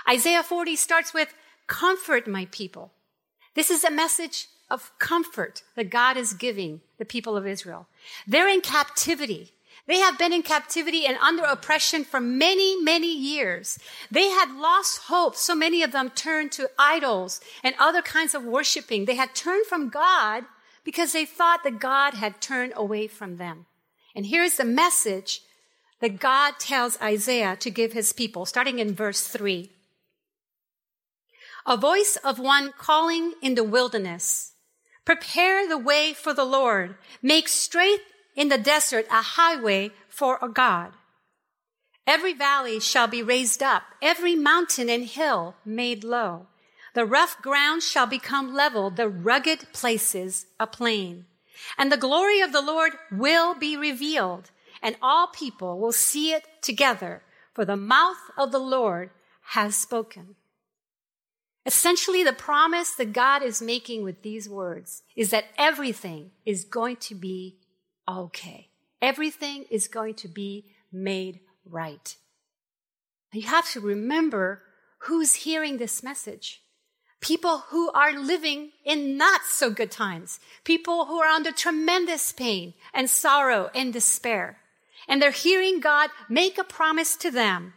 Isaiah 0.09 0.43
40 0.43 0.77
starts 0.77 1.15
with 1.15 1.35
comfort 1.67 2.27
my 2.27 2.47
people. 2.51 2.93
This 3.55 3.71
is 3.71 3.85
a 3.85 3.91
message 3.91 4.49
of 4.71 4.91
comfort 4.99 5.63
that 5.77 5.91
God 5.91 6.17
is 6.17 6.33
giving 6.33 6.81
the 6.99 7.05
people 7.05 7.37
of 7.37 7.47
Israel. 7.47 7.87
They're 8.27 8.49
in 8.49 8.61
captivity. 8.61 9.53
They 9.87 9.99
have 9.99 10.19
been 10.19 10.33
in 10.33 10.43
captivity 10.43 11.07
and 11.07 11.17
under 11.19 11.45
oppression 11.45 12.05
for 12.05 12.21
many, 12.21 12.81
many 12.83 13.15
years. 13.17 13.79
They 14.11 14.29
had 14.29 14.57
lost 14.57 15.03
hope. 15.05 15.37
So 15.37 15.55
many 15.55 15.83
of 15.83 15.93
them 15.93 16.11
turned 16.11 16.51
to 16.53 16.71
idols 16.79 17.41
and 17.63 17.75
other 17.79 18.03
kinds 18.03 18.35
of 18.35 18.45
worshiping. 18.45 19.05
They 19.05 19.15
had 19.15 19.35
turned 19.35 19.67
from 19.67 19.89
God 19.89 20.45
because 20.83 21.13
they 21.13 21.25
thought 21.25 21.63
that 21.63 21.79
God 21.79 22.15
had 22.15 22.41
turned 22.41 22.73
away 22.75 23.07
from 23.07 23.37
them. 23.37 23.67
And 24.15 24.27
here's 24.27 24.57
the 24.57 24.65
message 24.65 25.43
that 26.01 26.21
God 26.21 26.55
tells 26.59 27.01
Isaiah 27.01 27.57
to 27.57 27.71
give 27.71 27.93
his 27.93 28.13
people, 28.13 28.45
starting 28.45 28.79
in 28.79 28.95
verse 28.95 29.27
3. 29.27 29.71
A 31.69 31.77
voice 31.77 32.17
of 32.23 32.39
one 32.39 32.73
calling 32.79 33.35
in 33.43 33.57
the 33.57 33.65
wilderness. 33.65 34.53
Prepare 35.05 35.67
the 35.67 35.77
way 35.77 36.13
for 36.13 36.33
the 36.33 36.45
Lord. 36.45 36.95
Make 37.21 37.49
straight 37.49 38.03
in 38.37 38.51
the 38.51 38.59
desert 38.59 39.05
a 39.11 39.21
highway 39.21 39.91
for 40.09 40.39
a 40.41 40.49
God. 40.49 40.93
Every 42.07 42.35
valley 42.35 42.79
shall 42.79 43.09
be 43.09 43.21
raised 43.21 43.65
up, 43.65 43.83
every 44.01 44.37
mountain 44.37 44.89
and 44.89 45.07
hill 45.07 45.57
made 45.65 46.05
low. 46.05 46.47
The 46.95 47.05
rough 47.05 47.43
ground 47.43 47.83
shall 47.83 48.07
become 48.07 48.55
level, 48.55 48.91
the 48.91 49.09
rugged 49.09 49.73
places 49.73 50.47
a 50.61 50.69
plain. 50.69 51.27
And 51.77 51.91
the 51.91 51.97
glory 51.97 52.41
of 52.43 52.53
the 52.53 52.63
Lord 52.63 52.93
will 53.11 53.55
be 53.57 53.77
revealed, 53.77 54.53
and 54.81 54.97
all 55.03 55.27
people 55.27 55.81
will 55.81 55.91
see 55.91 56.33
it 56.33 56.45
together, 56.63 57.23
for 57.55 57.65
the 57.65 57.77
mouth 57.77 58.31
of 58.39 58.53
the 58.53 58.61
Lord 58.61 59.11
has 59.47 59.75
spoken. 59.75 60.37
Essentially, 61.67 62.23
the 62.23 62.33
promise 62.33 62.93
that 62.93 63.13
God 63.13 63.43
is 63.43 63.61
making 63.61 64.05
with 64.05 64.23
these 64.23 64.49
words 64.49 65.03
is 65.17 65.31
that 65.31 65.47
everything 65.59 66.31
is 66.45 66.65
going 66.65 66.97
to 66.97 67.15
be 67.17 67.57
okay. 68.09 68.69
Everything 69.03 69.65
is 69.69 69.89
going 69.89 70.15
to 70.15 70.29
be 70.29 70.67
made 70.93 71.41
right. 71.69 72.15
You 73.33 73.43
have 73.49 73.69
to 73.73 73.81
remember 73.81 74.63
who's 75.01 75.35
hearing 75.35 75.79
this 75.79 76.05
message. 76.05 76.63
People 77.21 77.65
who 77.71 77.91
are 77.91 78.17
living 78.17 78.71
in 78.85 79.17
not 79.17 79.43
so 79.45 79.69
good 79.69 79.91
times. 79.91 80.39
People 80.63 81.07
who 81.07 81.21
are 81.21 81.29
under 81.29 81.51
tremendous 81.51 82.33
pain 82.33 82.75
and 82.95 83.11
sorrow 83.11 83.71
and 83.75 83.93
despair. 83.93 84.59
And 85.09 85.21
they're 85.21 85.33
hearing 85.33 85.81
God 85.81 86.11
make 86.29 86.59
a 86.59 86.65
promise 86.65 87.17
to 87.17 87.31
them. 87.33 87.75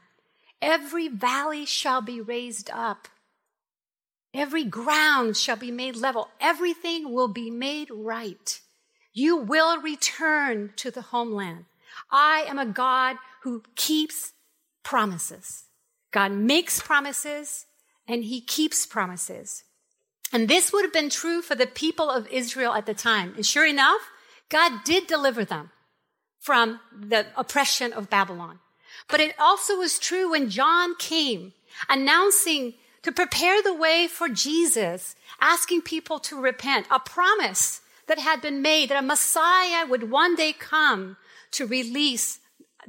Every 0.61 1.07
valley 1.07 1.65
shall 1.65 2.01
be 2.01 2.21
raised 2.21 2.69
up. 2.71 3.07
Every 4.33 4.63
ground 4.63 5.37
shall 5.37 5.55
be 5.55 5.71
made 5.71 5.95
level. 5.95 6.29
Everything 6.39 7.13
will 7.13 7.27
be 7.27 7.49
made 7.49 7.89
right. 7.91 8.59
You 9.13 9.37
will 9.37 9.81
return 9.81 10.73
to 10.77 10.91
the 10.91 11.01
homeland. 11.01 11.65
I 12.11 12.45
am 12.47 12.59
a 12.59 12.65
God 12.65 13.17
who 13.43 13.63
keeps 13.75 14.33
promises. 14.83 15.63
God 16.11 16.31
makes 16.31 16.81
promises 16.81 17.65
and 18.07 18.23
he 18.23 18.41
keeps 18.41 18.85
promises. 18.85 19.63
And 20.31 20.47
this 20.47 20.71
would 20.71 20.83
have 20.83 20.93
been 20.93 21.09
true 21.09 21.41
for 21.41 21.55
the 21.55 21.67
people 21.67 22.09
of 22.09 22.27
Israel 22.27 22.73
at 22.73 22.85
the 22.85 22.93
time. 22.93 23.33
And 23.35 23.45
sure 23.45 23.65
enough, 23.65 24.01
God 24.49 24.83
did 24.83 25.07
deliver 25.07 25.43
them 25.43 25.71
from 26.39 26.79
the 26.95 27.27
oppression 27.35 27.93
of 27.93 28.09
Babylon. 28.09 28.59
But 29.07 29.19
it 29.19 29.35
also 29.39 29.77
was 29.77 29.99
true 29.99 30.31
when 30.31 30.49
John 30.49 30.95
came 30.97 31.53
announcing 31.87 32.75
to 33.03 33.11
prepare 33.11 33.61
the 33.61 33.73
way 33.73 34.07
for 34.07 34.29
Jesus, 34.29 35.15
asking 35.39 35.81
people 35.81 36.19
to 36.19 36.39
repent, 36.39 36.85
a 36.91 36.99
promise 36.99 37.81
that 38.07 38.19
had 38.19 38.41
been 38.41 38.61
made 38.61 38.89
that 38.89 39.03
a 39.03 39.05
Messiah 39.05 39.85
would 39.87 40.11
one 40.11 40.35
day 40.35 40.53
come 40.53 41.17
to 41.51 41.65
release 41.65 42.39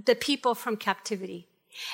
the 0.05 0.15
people 0.15 0.55
from 0.55 0.77
captivity. 0.77 1.47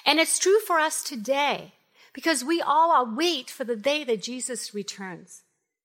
And 0.04 0.18
it's 0.18 0.38
true 0.38 0.60
for 0.60 0.78
us 0.78 1.02
today 1.02 1.72
because 2.12 2.44
we 2.44 2.62
all 2.62 3.04
await 3.04 3.50
for 3.50 3.64
the 3.64 3.76
day 3.76 4.04
that 4.04 4.22
Jesus 4.22 4.74
returns. 4.74 5.42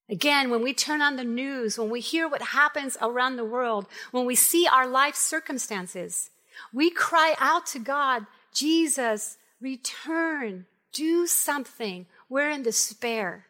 Again, 0.10 0.50
when 0.50 0.62
we 0.62 0.74
turn 0.74 1.02
on 1.02 1.16
the 1.16 1.24
news, 1.24 1.78
when 1.78 1.90
we 1.90 2.02
hear 2.02 2.28
what 2.28 2.42
happens 2.42 2.98
around 3.02 3.36
the 3.36 3.46
world, 3.46 3.88
when 4.12 4.26
we 4.26 4.36
see 4.36 4.68
our 4.68 4.88
life 4.88 5.16
circumstances, 5.16 6.30
we 6.74 6.90
cry 6.90 7.36
out 7.40 7.66
to 7.68 7.80
God, 7.80 8.26
Jesus, 8.54 9.38
return, 9.62 10.66
do 10.92 11.28
something. 11.28 12.06
We're 12.32 12.50
in 12.50 12.64
despair. 12.64 13.48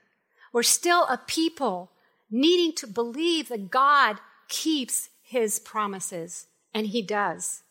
We're 0.52 0.64
still 0.64 1.04
a 1.04 1.22
people 1.28 1.92
needing 2.32 2.74
to 2.78 2.88
believe 2.88 3.48
that 3.50 3.70
God 3.70 4.18
keeps 4.50 5.10
his 5.22 5.60
promises, 5.60 6.48
and 6.74 6.88
he 6.88 7.04
does. 7.04 7.62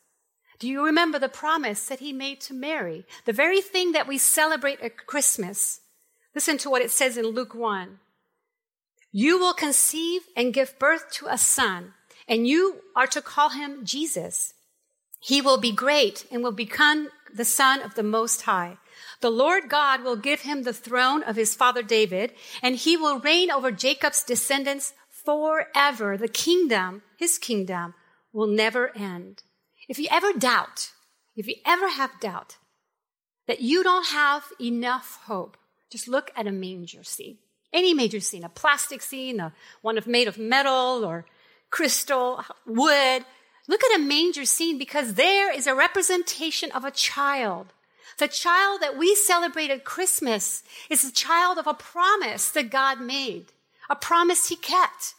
Do 0.60 0.68
you 0.68 0.84
remember 0.84 1.18
the 1.18 1.28
promise 1.28 1.88
that 1.88 1.98
he 1.98 2.12
made 2.12 2.40
to 2.42 2.54
Mary? 2.54 3.06
The 3.24 3.32
very 3.32 3.60
thing 3.60 3.90
that 3.90 4.06
we 4.06 4.18
celebrate 4.18 4.80
at 4.82 5.04
Christmas. 5.08 5.80
Listen 6.32 6.56
to 6.58 6.70
what 6.70 6.82
it 6.82 6.92
says 6.92 7.16
in 7.16 7.26
Luke 7.26 7.56
1. 7.56 7.98
You 9.10 9.36
will 9.36 9.52
conceive 9.52 10.22
and 10.36 10.54
give 10.54 10.78
birth 10.78 11.10
to 11.14 11.26
a 11.26 11.38
son, 11.38 11.94
and 12.28 12.46
you 12.46 12.82
are 12.94 13.08
to 13.08 13.20
call 13.20 13.48
him 13.48 13.84
Jesus. 13.84 14.54
He 15.20 15.40
will 15.40 15.58
be 15.58 15.72
great 15.72 16.26
and 16.32 16.42
will 16.42 16.52
become 16.52 17.10
the 17.32 17.44
son 17.44 17.82
of 17.82 17.94
the 17.94 18.02
Most 18.02 18.42
High. 18.42 18.78
The 19.20 19.30
Lord 19.30 19.68
God 19.68 20.02
will 20.02 20.16
give 20.16 20.40
him 20.40 20.62
the 20.62 20.72
throne 20.72 21.22
of 21.22 21.36
his 21.36 21.54
father 21.54 21.82
David, 21.82 22.32
and 22.62 22.74
he 22.74 22.96
will 22.96 23.20
reign 23.20 23.50
over 23.50 23.70
Jacob's 23.70 24.24
descendants 24.24 24.94
forever. 25.10 26.16
The 26.16 26.28
kingdom, 26.28 27.02
his 27.18 27.38
kingdom, 27.38 27.94
will 28.32 28.46
never 28.46 28.96
end. 28.96 29.42
If 29.88 29.98
you 29.98 30.08
ever 30.10 30.32
doubt, 30.32 30.92
if 31.36 31.46
you 31.46 31.56
ever 31.66 31.88
have 31.88 32.20
doubt 32.20 32.56
that 33.46 33.60
you 33.60 33.82
don't 33.82 34.06
have 34.06 34.44
enough 34.60 35.20
hope, 35.24 35.56
just 35.90 36.08
look 36.08 36.30
at 36.36 36.46
a 36.46 36.52
manger 36.52 37.04
scene. 37.04 37.38
Any 37.72 37.94
major 37.94 38.20
scene, 38.20 38.44
a 38.44 38.48
plastic 38.48 39.02
scene, 39.02 39.38
a 39.38 39.52
one 39.82 39.98
of 39.98 40.06
made 40.06 40.28
of 40.28 40.38
metal 40.38 41.04
or 41.04 41.26
crystal, 41.70 42.44
wood. 42.66 43.24
Look 43.68 43.84
at 43.84 43.98
a 43.98 44.02
manger 44.02 44.44
scene 44.44 44.78
because 44.78 45.14
there 45.14 45.52
is 45.52 45.66
a 45.66 45.74
representation 45.74 46.70
of 46.72 46.84
a 46.84 46.90
child 46.90 47.72
the 48.20 48.28
child 48.28 48.82
that 48.82 48.98
we 48.98 49.14
celebrate 49.14 49.70
at 49.70 49.84
Christmas 49.84 50.62
is 50.90 51.02
the 51.02 51.10
child 51.10 51.56
of 51.56 51.66
a 51.66 51.72
promise 51.72 52.50
that 52.50 52.70
God 52.70 53.00
made, 53.00 53.46
a 53.88 53.96
promise 53.96 54.48
he 54.48 54.56
kept. 54.56 55.14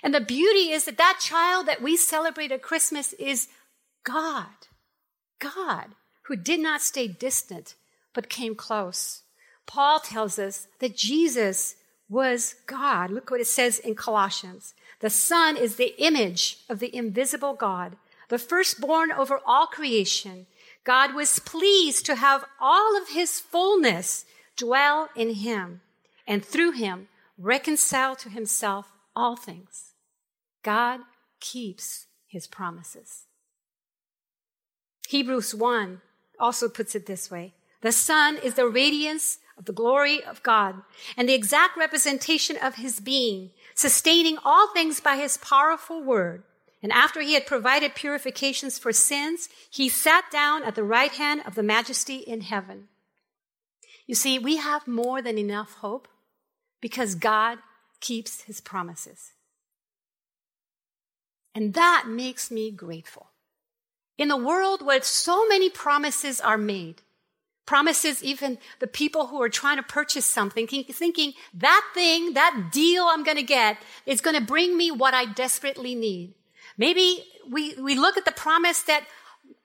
And 0.00 0.14
the 0.14 0.20
beauty 0.20 0.70
is 0.70 0.84
that 0.84 0.96
that 0.96 1.18
child 1.20 1.66
that 1.66 1.82
we 1.82 1.96
celebrate 1.96 2.52
at 2.52 2.62
Christmas 2.62 3.12
is 3.14 3.48
God. 4.04 4.46
God, 5.40 5.86
who 6.22 6.36
did 6.36 6.60
not 6.60 6.82
stay 6.82 7.08
distant, 7.08 7.74
but 8.14 8.28
came 8.28 8.54
close. 8.54 9.22
Paul 9.66 9.98
tells 9.98 10.38
us 10.38 10.68
that 10.78 10.96
Jesus 10.96 11.74
was 12.08 12.54
God. 12.68 13.10
Look 13.10 13.28
what 13.28 13.40
it 13.40 13.48
says 13.48 13.80
in 13.80 13.96
Colossians. 13.96 14.72
The 15.00 15.10
Son 15.10 15.56
is 15.56 15.76
the 15.76 15.94
image 15.98 16.58
of 16.68 16.78
the 16.78 16.94
invisible 16.94 17.54
God, 17.54 17.96
the 18.28 18.38
firstborn 18.38 19.12
over 19.12 19.40
all 19.46 19.66
creation. 19.66 20.46
God 20.84 21.14
was 21.14 21.38
pleased 21.38 22.06
to 22.06 22.14
have 22.16 22.44
all 22.60 22.96
of 23.00 23.08
his 23.08 23.38
fullness 23.40 24.24
dwell 24.56 25.08
in 25.14 25.34
him 25.34 25.80
and 26.26 26.44
through 26.44 26.72
him 26.72 27.08
reconcile 27.38 28.16
to 28.16 28.30
himself 28.30 28.92
all 29.14 29.36
things. 29.36 29.92
God 30.62 31.00
keeps 31.40 32.06
his 32.26 32.46
promises. 32.46 33.24
Hebrews 35.08 35.54
1 35.54 36.00
also 36.40 36.68
puts 36.68 36.94
it 36.94 37.06
this 37.06 37.30
way. 37.30 37.54
The 37.82 37.92
Son 37.92 38.36
is 38.36 38.54
the 38.54 38.66
radiance 38.66 39.38
of 39.56 39.64
the 39.64 39.72
glory 39.72 40.22
of 40.24 40.42
God 40.42 40.82
and 41.16 41.28
the 41.28 41.34
exact 41.34 41.76
representation 41.76 42.56
of 42.56 42.76
his 42.76 43.00
being, 43.00 43.50
sustaining 43.76 44.38
all 44.44 44.72
things 44.72 44.98
by 45.00 45.16
his 45.16 45.36
powerful 45.36 46.02
word. 46.02 46.42
And 46.82 46.90
after 46.92 47.20
he 47.20 47.34
had 47.34 47.46
provided 47.46 47.94
purifications 47.94 48.78
for 48.78 48.92
sins, 48.92 49.48
he 49.70 49.88
sat 49.88 50.24
down 50.32 50.64
at 50.64 50.74
the 50.74 50.84
right 50.84 51.12
hand 51.12 51.42
of 51.46 51.54
the 51.54 51.62
majesty 51.62 52.16
in 52.16 52.40
heaven. 52.40 52.88
You 54.06 54.14
see, 54.14 54.38
we 54.38 54.56
have 54.56 54.86
more 54.86 55.20
than 55.20 55.38
enough 55.38 55.74
hope 55.74 56.08
because 56.80 57.14
God 57.14 57.58
keeps 58.00 58.42
his 58.42 58.60
promises. 58.60 59.32
And 61.54 61.74
that 61.74 62.04
makes 62.06 62.50
me 62.50 62.70
grateful. 62.70 63.30
In 64.18 64.30
a 64.30 64.36
world 64.36 64.84
where 64.84 65.02
so 65.02 65.46
many 65.48 65.68
promises 65.68 66.40
are 66.40 66.58
made, 66.58 67.02
promises 67.66 68.22
even 68.22 68.58
the 68.78 68.86
people 68.86 69.26
who 69.26 69.42
are 69.42 69.48
trying 69.48 69.76
to 69.76 69.82
purchase 69.82 70.24
something, 70.24 70.66
thinking 70.66 71.34
that 71.52 71.84
thing, 71.94 72.34
that 72.34 72.68
deal 72.72 73.04
I'm 73.04 73.24
going 73.24 73.36
to 73.36 73.42
get 73.42 73.78
is 74.06 74.20
going 74.20 74.36
to 74.36 74.42
bring 74.42 74.76
me 74.76 74.90
what 74.90 75.14
I 75.14 75.26
desperately 75.26 75.94
need. 75.94 76.34
Maybe 76.78 77.24
we, 77.50 77.74
we 77.74 77.94
look 77.94 78.16
at 78.16 78.24
the 78.24 78.32
promise 78.32 78.82
that 78.82 79.04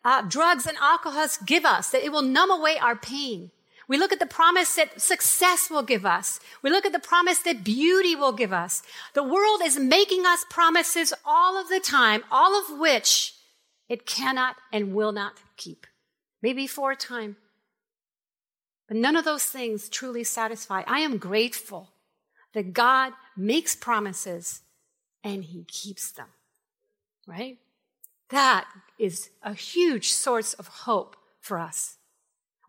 uh, 0.03 0.23
drugs 0.23 0.65
and 0.65 0.77
alcohol 0.81 1.27
give 1.45 1.63
us, 1.63 1.91
that 1.91 2.03
it 2.03 2.11
will 2.11 2.23
numb 2.23 2.51
away 2.51 2.77
our 2.77 2.95
pain. 2.95 3.51
We 3.87 3.97
look 3.97 4.13
at 4.13 4.19
the 4.19 4.25
promise 4.25 4.75
that 4.75 5.01
success 5.01 5.69
will 5.69 5.83
give 5.83 6.05
us. 6.05 6.39
We 6.61 6.69
look 6.69 6.85
at 6.85 6.93
the 6.93 6.99
promise 6.99 7.39
that 7.39 7.63
beauty 7.63 8.15
will 8.15 8.31
give 8.31 8.53
us. 8.53 8.83
The 9.13 9.23
world 9.23 9.61
is 9.63 9.77
making 9.77 10.25
us 10.25 10.45
promises 10.49 11.13
all 11.25 11.59
of 11.59 11.67
the 11.67 11.81
time, 11.81 12.23
all 12.31 12.57
of 12.57 12.79
which 12.79 13.35
it 13.89 14.05
cannot 14.05 14.55
and 14.71 14.93
will 14.93 15.11
not 15.11 15.33
keep. 15.57 15.85
Maybe 16.41 16.67
for 16.67 16.91
a 16.91 16.95
time. 16.95 17.35
But 18.91 18.97
none 18.97 19.15
of 19.15 19.23
those 19.23 19.45
things 19.45 19.87
truly 19.87 20.25
satisfy. 20.25 20.83
I 20.85 20.99
am 20.99 21.17
grateful 21.17 21.93
that 22.53 22.73
God 22.73 23.13
makes 23.37 23.73
promises 23.73 24.63
and 25.23 25.45
he 25.45 25.63
keeps 25.63 26.11
them. 26.11 26.27
Right? 27.25 27.57
That 28.31 28.67
is 28.99 29.29
a 29.43 29.53
huge 29.53 30.11
source 30.11 30.51
of 30.55 30.67
hope 30.67 31.15
for 31.39 31.57
us. 31.57 31.99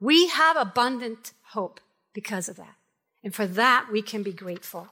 We 0.00 0.29
have 0.29 0.57
abundant 0.57 1.33
hope 1.43 1.81
because 2.14 2.49
of 2.49 2.55
that. 2.55 2.76
And 3.25 3.35
for 3.35 3.49
that, 3.49 3.88
we 3.91 4.00
can 4.00 4.23
be 4.23 4.33
grateful. 4.33 4.91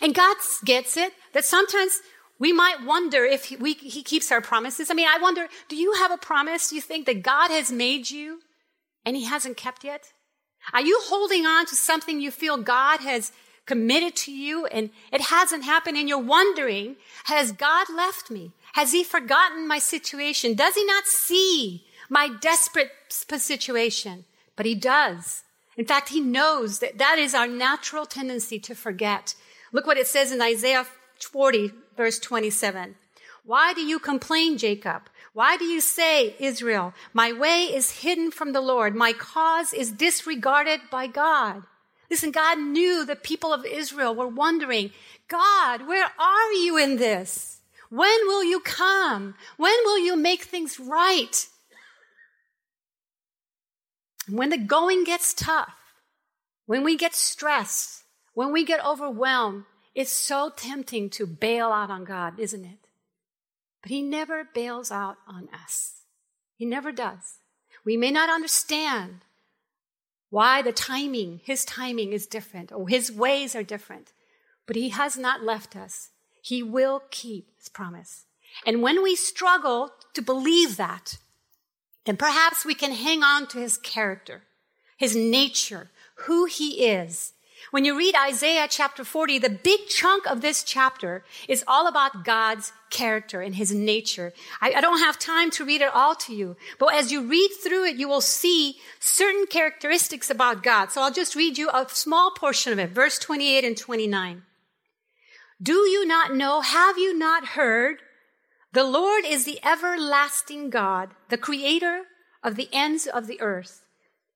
And 0.00 0.14
God 0.14 0.38
gets 0.64 0.96
it 0.96 1.12
that 1.34 1.44
sometimes 1.44 2.00
we 2.38 2.50
might 2.50 2.82
wonder 2.82 3.26
if 3.26 3.44
he, 3.44 3.56
we, 3.56 3.74
he 3.74 4.02
keeps 4.02 4.32
our 4.32 4.40
promises. 4.40 4.90
I 4.90 4.94
mean, 4.94 5.06
I 5.06 5.18
wonder, 5.20 5.48
do 5.68 5.76
you 5.76 5.92
have 5.98 6.10
a 6.10 6.16
promise 6.16 6.72
you 6.72 6.80
think 6.80 7.04
that 7.04 7.22
God 7.22 7.50
has 7.50 7.70
made 7.70 8.10
you 8.10 8.40
and 9.04 9.16
he 9.16 9.24
hasn't 9.24 9.56
kept 9.56 9.84
yet? 9.84 10.12
Are 10.72 10.80
you 10.80 11.00
holding 11.02 11.46
on 11.46 11.66
to 11.66 11.74
something 11.74 12.20
you 12.20 12.30
feel 12.30 12.56
God 12.56 13.00
has 13.00 13.32
committed 13.66 14.16
to 14.16 14.32
you 14.32 14.66
and 14.66 14.90
it 15.12 15.20
hasn't 15.22 15.64
happened 15.64 15.96
and 15.96 16.08
you're 16.08 16.18
wondering, 16.18 16.96
has 17.24 17.52
God 17.52 17.86
left 17.94 18.30
me? 18.30 18.52
Has 18.74 18.92
he 18.92 19.04
forgotten 19.04 19.68
my 19.68 19.78
situation? 19.78 20.54
Does 20.54 20.74
he 20.74 20.84
not 20.84 21.04
see 21.06 21.84
my 22.08 22.28
desperate 22.40 22.90
situation? 23.08 24.24
But 24.56 24.66
he 24.66 24.74
does. 24.74 25.42
In 25.76 25.86
fact, 25.86 26.10
he 26.10 26.20
knows 26.20 26.80
that 26.80 26.98
that 26.98 27.18
is 27.18 27.34
our 27.34 27.46
natural 27.46 28.06
tendency 28.06 28.58
to 28.60 28.74
forget. 28.74 29.34
Look 29.72 29.86
what 29.86 29.96
it 29.96 30.06
says 30.06 30.32
in 30.32 30.42
Isaiah 30.42 30.86
40 31.20 31.72
verse 31.96 32.18
27. 32.18 32.96
Why 33.44 33.72
do 33.72 33.80
you 33.80 33.98
complain, 33.98 34.58
Jacob? 34.58 35.02
Why 35.34 35.56
do 35.56 35.64
you 35.64 35.80
say, 35.80 36.36
Israel, 36.38 36.92
my 37.14 37.32
way 37.32 37.64
is 37.64 38.02
hidden 38.02 38.30
from 38.30 38.52
the 38.52 38.60
Lord. 38.60 38.94
My 38.94 39.12
cause 39.14 39.72
is 39.72 39.90
disregarded 39.90 40.80
by 40.90 41.06
God. 41.06 41.62
Listen, 42.10 42.30
God 42.30 42.58
knew 42.58 43.06
the 43.06 43.16
people 43.16 43.54
of 43.54 43.64
Israel 43.64 44.14
were 44.14 44.28
wondering, 44.28 44.90
God, 45.28 45.86
where 45.86 46.10
are 46.18 46.52
you 46.52 46.76
in 46.76 46.96
this? 46.96 47.60
When 47.88 48.26
will 48.26 48.44
you 48.44 48.60
come? 48.60 49.34
When 49.56 49.74
will 49.84 49.98
you 49.98 50.16
make 50.16 50.42
things 50.42 50.78
right? 50.78 51.46
When 54.28 54.50
the 54.50 54.58
going 54.58 55.04
gets 55.04 55.32
tough, 55.32 55.74
when 56.66 56.84
we 56.84 56.96
get 56.96 57.14
stressed, 57.14 58.04
when 58.34 58.52
we 58.52 58.64
get 58.64 58.84
overwhelmed, 58.84 59.64
it's 59.94 60.12
so 60.12 60.52
tempting 60.54 61.08
to 61.10 61.26
bail 61.26 61.68
out 61.68 61.90
on 61.90 62.04
God, 62.04 62.38
isn't 62.38 62.64
it? 62.64 62.81
But 63.82 63.90
He 63.90 64.02
never 64.02 64.44
bails 64.44 64.90
out 64.90 65.16
on 65.26 65.48
us. 65.52 66.02
He 66.56 66.64
never 66.64 66.92
does. 66.92 67.38
We 67.84 67.96
may 67.96 68.10
not 68.10 68.30
understand 68.30 69.24
why 70.30 70.62
the 70.62 70.72
timing, 70.72 71.40
His 71.44 71.64
timing 71.64 72.12
is 72.12 72.26
different 72.26 72.72
or 72.72 72.88
His 72.88 73.10
ways 73.10 73.54
are 73.54 73.64
different, 73.64 74.12
but 74.66 74.76
He 74.76 74.90
has 74.90 75.18
not 75.18 75.42
left 75.42 75.76
us. 75.76 76.10
He 76.40 76.62
will 76.62 77.02
keep 77.10 77.48
His 77.58 77.68
promise. 77.68 78.24
And 78.64 78.82
when 78.82 79.02
we 79.02 79.16
struggle 79.16 79.90
to 80.14 80.22
believe 80.22 80.76
that, 80.76 81.18
then 82.04 82.16
perhaps 82.16 82.64
we 82.64 82.74
can 82.74 82.92
hang 82.92 83.22
on 83.22 83.46
to 83.48 83.58
His 83.58 83.76
character, 83.76 84.42
His 84.96 85.16
nature, 85.16 85.90
who 86.26 86.44
He 86.44 86.86
is, 86.86 87.32
when 87.70 87.84
you 87.84 87.96
read 87.96 88.14
Isaiah 88.14 88.66
chapter 88.68 89.04
40, 89.04 89.38
the 89.38 89.48
big 89.48 89.86
chunk 89.88 90.26
of 90.26 90.40
this 90.40 90.62
chapter 90.62 91.24
is 91.48 91.64
all 91.66 91.86
about 91.86 92.24
God's 92.24 92.72
character 92.90 93.40
and 93.40 93.54
his 93.54 93.72
nature. 93.72 94.32
I, 94.60 94.74
I, 94.74 94.80
don't 94.80 94.98
have 94.98 95.18
time 95.18 95.50
to 95.52 95.64
read 95.64 95.80
it 95.80 95.94
all 95.94 96.14
to 96.16 96.34
you, 96.34 96.56
but 96.78 96.94
as 96.94 97.10
you 97.10 97.26
read 97.26 97.50
through 97.62 97.86
it, 97.86 97.96
you 97.96 98.08
will 98.08 98.20
see 98.20 98.76
certain 99.00 99.46
characteristics 99.46 100.28
about 100.28 100.62
God. 100.62 100.90
So 100.90 101.00
I'll 101.00 101.12
just 101.12 101.34
read 101.34 101.56
you 101.56 101.70
a 101.70 101.86
small 101.88 102.32
portion 102.32 102.72
of 102.72 102.78
it, 102.78 102.90
verse 102.90 103.18
28 103.18 103.64
and 103.64 103.76
29. 103.76 104.42
Do 105.62 105.72
you 105.88 106.06
not 106.06 106.34
know? 106.34 106.60
Have 106.60 106.98
you 106.98 107.16
not 107.16 107.48
heard? 107.48 107.98
The 108.72 108.84
Lord 108.84 109.24
is 109.26 109.44
the 109.44 109.60
everlasting 109.64 110.70
God, 110.70 111.10
the 111.28 111.38
creator 111.38 112.02
of 112.42 112.56
the 112.56 112.68
ends 112.72 113.06
of 113.06 113.26
the 113.26 113.40
earth. 113.40 113.84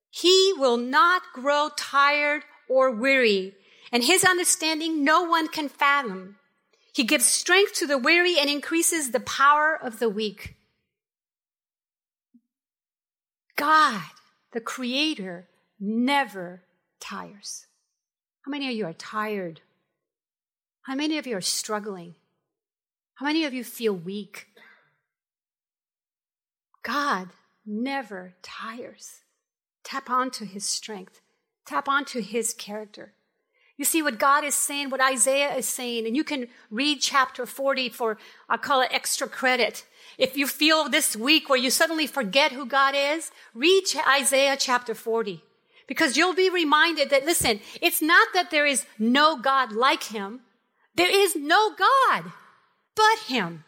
He 0.09 0.53
will 0.57 0.77
not 0.77 1.23
grow 1.33 1.69
tired 1.75 2.43
or 2.69 2.91
weary, 2.91 3.55
and 3.91 4.03
his 4.03 4.23
understanding 4.23 5.03
no 5.03 5.23
one 5.23 5.47
can 5.47 5.69
fathom. 5.69 6.37
He 6.93 7.03
gives 7.03 7.25
strength 7.25 7.73
to 7.75 7.87
the 7.87 7.97
weary 7.97 8.39
and 8.39 8.49
increases 8.49 9.11
the 9.11 9.19
power 9.19 9.77
of 9.81 9.99
the 9.99 10.09
weak. 10.09 10.55
God, 13.55 14.01
the 14.51 14.61
Creator, 14.61 15.47
never 15.79 16.63
tires. 16.99 17.67
How 18.41 18.51
many 18.51 18.69
of 18.69 18.75
you 18.75 18.85
are 18.85 18.93
tired? 18.93 19.61
How 20.83 20.95
many 20.95 21.17
of 21.17 21.27
you 21.27 21.35
are 21.35 21.41
struggling? 21.41 22.15
How 23.15 23.25
many 23.25 23.45
of 23.45 23.53
you 23.53 23.63
feel 23.63 23.93
weak? 23.93 24.47
God 26.83 27.29
never 27.65 28.35
tires. 28.41 29.21
Tap 29.83 30.09
onto 30.09 30.45
his 30.45 30.65
strength. 30.65 31.21
Tap 31.67 31.89
onto 31.89 32.21
his 32.21 32.53
character. 32.53 33.13
You 33.77 33.85
see 33.85 34.01
what 34.01 34.17
God 34.17 34.43
is 34.43 34.55
saying, 34.55 34.89
what 34.89 35.01
Isaiah 35.01 35.53
is 35.53 35.67
saying, 35.67 36.07
and 36.07 36.15
you 36.15 36.23
can 36.23 36.47
read 36.71 36.99
chapter 36.99 37.45
40 37.45 37.89
for, 37.89 38.17
I'll 38.49 38.57
call 38.57 38.81
it 38.81 38.89
extra 38.91 39.27
credit. 39.27 39.85
If 40.17 40.35
you 40.35 40.47
feel 40.47 40.89
this 40.89 41.15
week 41.15 41.47
where 41.47 41.59
you 41.59 41.69
suddenly 41.69 42.07
forget 42.07 42.51
who 42.51 42.65
God 42.65 42.95
is, 42.97 43.29
read 43.53 43.83
Isaiah 44.09 44.57
chapter 44.57 44.95
40. 44.95 45.43
Because 45.87 46.17
you'll 46.17 46.33
be 46.33 46.49
reminded 46.49 47.11
that, 47.11 47.25
listen, 47.25 47.59
it's 47.81 48.01
not 48.01 48.29
that 48.33 48.49
there 48.49 48.65
is 48.65 48.85
no 48.97 49.37
God 49.37 49.71
like 49.71 50.03
him. 50.03 50.41
There 50.95 51.13
is 51.13 51.35
no 51.35 51.75
God 51.75 52.31
but 52.95 53.19
him. 53.27 53.63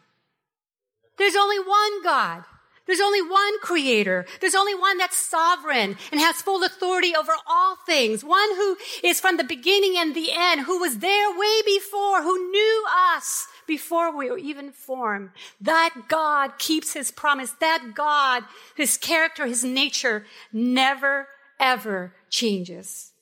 There's 1.18 1.36
only 1.36 1.60
one 1.60 2.02
God. 2.02 2.44
There's 2.86 3.00
only 3.00 3.22
one 3.22 3.60
creator. 3.60 4.26
There's 4.40 4.54
only 4.54 4.74
one 4.74 4.98
that's 4.98 5.16
sovereign 5.16 5.96
and 6.10 6.20
has 6.20 6.42
full 6.42 6.64
authority 6.64 7.14
over 7.14 7.32
all 7.46 7.76
things. 7.86 8.24
One 8.24 8.56
who 8.56 8.76
is 9.04 9.20
from 9.20 9.36
the 9.36 9.44
beginning 9.44 9.94
and 9.96 10.14
the 10.14 10.30
end, 10.32 10.62
who 10.62 10.80
was 10.80 10.98
there 10.98 11.30
way 11.30 11.60
before, 11.64 12.22
who 12.22 12.50
knew 12.50 12.84
us 13.14 13.46
before 13.66 14.16
we 14.16 14.30
were 14.30 14.38
even 14.38 14.72
formed. 14.72 15.30
That 15.60 15.94
God 16.08 16.58
keeps 16.58 16.92
his 16.94 17.10
promise. 17.10 17.52
That 17.60 17.92
God, 17.94 18.44
his 18.76 18.96
character, 18.96 19.46
his 19.46 19.62
nature 19.62 20.24
never, 20.52 21.28
ever 21.60 22.14
changes. 22.28 23.12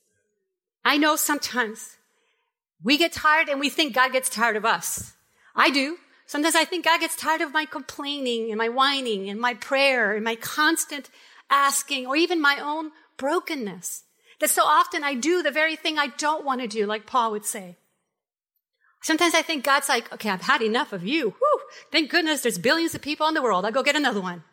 I 0.83 0.97
know 0.97 1.15
sometimes 1.15 1.97
we 2.83 2.97
get 2.97 3.13
tired 3.13 3.49
and 3.49 3.59
we 3.59 3.69
think 3.69 3.93
God 3.93 4.11
gets 4.11 4.29
tired 4.29 4.55
of 4.55 4.65
us. 4.65 5.13
I 5.55 5.69
do. 5.69 5.97
Sometimes 6.29 6.53
I 6.53 6.63
think 6.63 6.85
God 6.85 6.99
gets 6.99 7.15
tired 7.15 7.41
of 7.41 7.53
my 7.53 7.65
complaining 7.65 8.51
and 8.51 8.59
my 8.59 8.69
whining 8.69 9.31
and 9.31 9.41
my 9.41 9.55
prayer 9.55 10.13
and 10.13 10.23
my 10.23 10.35
constant 10.35 11.09
asking 11.49 12.05
or 12.05 12.15
even 12.15 12.39
my 12.39 12.59
own 12.61 12.91
brokenness. 13.17 14.03
That 14.39 14.51
so 14.51 14.61
often 14.61 15.03
I 15.03 15.15
do 15.15 15.41
the 15.41 15.49
very 15.49 15.75
thing 15.75 15.97
I 15.97 16.05
don't 16.19 16.45
want 16.45 16.61
to 16.61 16.67
do, 16.67 16.85
like 16.85 17.07
Paul 17.07 17.31
would 17.31 17.45
say. 17.45 17.77
Sometimes 19.01 19.33
I 19.33 19.41
think 19.41 19.63
God's 19.63 19.89
like, 19.89 20.13
okay, 20.13 20.29
I've 20.29 20.43
had 20.43 20.61
enough 20.61 20.93
of 20.93 21.03
you. 21.03 21.31
Whew, 21.31 21.59
thank 21.91 22.11
goodness 22.11 22.41
there's 22.41 22.59
billions 22.59 22.93
of 22.93 23.01
people 23.01 23.27
in 23.27 23.33
the 23.33 23.41
world. 23.41 23.65
I'll 23.65 23.71
go 23.71 23.81
get 23.81 23.95
another 23.95 24.21
one. 24.21 24.43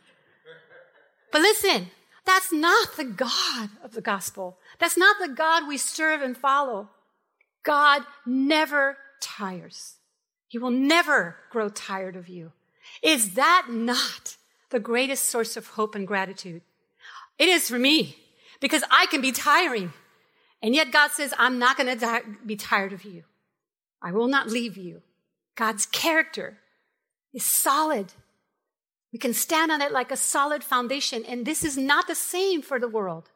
But 1.30 1.42
listen, 1.42 1.90
that's 2.24 2.54
not 2.54 2.96
the 2.96 3.04
God 3.04 3.68
of 3.84 3.92
the 3.92 4.00
gospel. 4.00 4.56
That's 4.78 4.96
not 4.96 5.16
the 5.20 5.28
God 5.28 5.68
we 5.68 5.76
serve 5.76 6.22
and 6.22 6.38
follow. 6.38 6.88
God 7.64 8.00
never 8.24 8.96
tires. 9.20 9.96
He 10.48 10.58
will 10.58 10.70
never 10.70 11.36
grow 11.50 11.68
tired 11.68 12.16
of 12.16 12.28
you. 12.28 12.52
Is 13.02 13.34
that 13.34 13.66
not 13.68 14.36
the 14.70 14.80
greatest 14.80 15.24
source 15.24 15.56
of 15.56 15.68
hope 15.68 15.94
and 15.94 16.06
gratitude? 16.06 16.62
It 17.38 17.48
is 17.48 17.68
for 17.68 17.78
me 17.78 18.16
because 18.60 18.84
I 18.90 19.06
can 19.06 19.20
be 19.20 19.32
tiring. 19.32 19.92
And 20.62 20.74
yet 20.74 20.92
God 20.92 21.10
says, 21.10 21.34
I'm 21.38 21.58
not 21.58 21.76
going 21.76 21.98
to 21.98 22.22
be 22.44 22.56
tired 22.56 22.92
of 22.92 23.04
you. 23.04 23.24
I 24.00 24.12
will 24.12 24.28
not 24.28 24.48
leave 24.48 24.76
you. 24.76 25.02
God's 25.54 25.86
character 25.86 26.58
is 27.32 27.44
solid. 27.44 28.12
We 29.12 29.18
can 29.18 29.34
stand 29.34 29.70
on 29.70 29.82
it 29.82 29.92
like 29.92 30.10
a 30.10 30.16
solid 30.16 30.62
foundation. 30.62 31.24
And 31.26 31.44
this 31.44 31.64
is 31.64 31.76
not 31.76 32.06
the 32.06 32.14
same 32.14 32.62
for 32.62 32.78
the 32.78 32.88
world. 32.88 33.30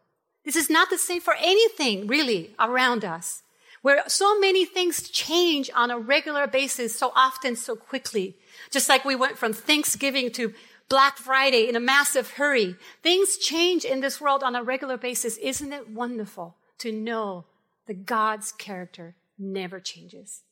This 0.44 0.57
is 0.57 0.70
not 0.70 0.90
the 0.90 0.99
same 0.99 1.20
for 1.20 1.35
anything 1.38 2.07
really 2.07 2.55
around 2.59 3.05
us 3.05 3.42
where 3.83 4.03
so 4.09 4.38
many 4.38 4.64
things 4.64 5.09
change 5.09 5.71
on 5.75 5.90
a 5.90 5.99
regular 5.99 6.47
basis 6.47 6.97
so 6.97 7.12
often, 7.14 7.57
so 7.57 7.75
quickly. 7.75 8.37
Just 8.71 8.88
like 8.88 9.05
we 9.05 9.16
went 9.16 9.38
from 9.38 9.53
Thanksgiving 9.53 10.31
to 10.33 10.53
Black 10.88 11.16
Friday 11.16 11.69
in 11.69 11.77
a 11.77 11.81
massive 11.81 12.33
hurry. 12.33 12.77
Things 13.03 13.38
change 13.38 13.85
in 13.85 14.01
this 14.01 14.21
world 14.21 14.43
on 14.43 14.57
a 14.57 14.62
regular 14.62 14.97
basis. 14.97 15.37
Isn't 15.38 15.73
it 15.73 15.88
wonderful 15.88 16.57
to 16.79 16.93
know 16.93 17.47
that 17.87 18.07
God's 18.07 18.53
character 18.53 19.16
never 19.38 19.81
changes? 19.81 20.43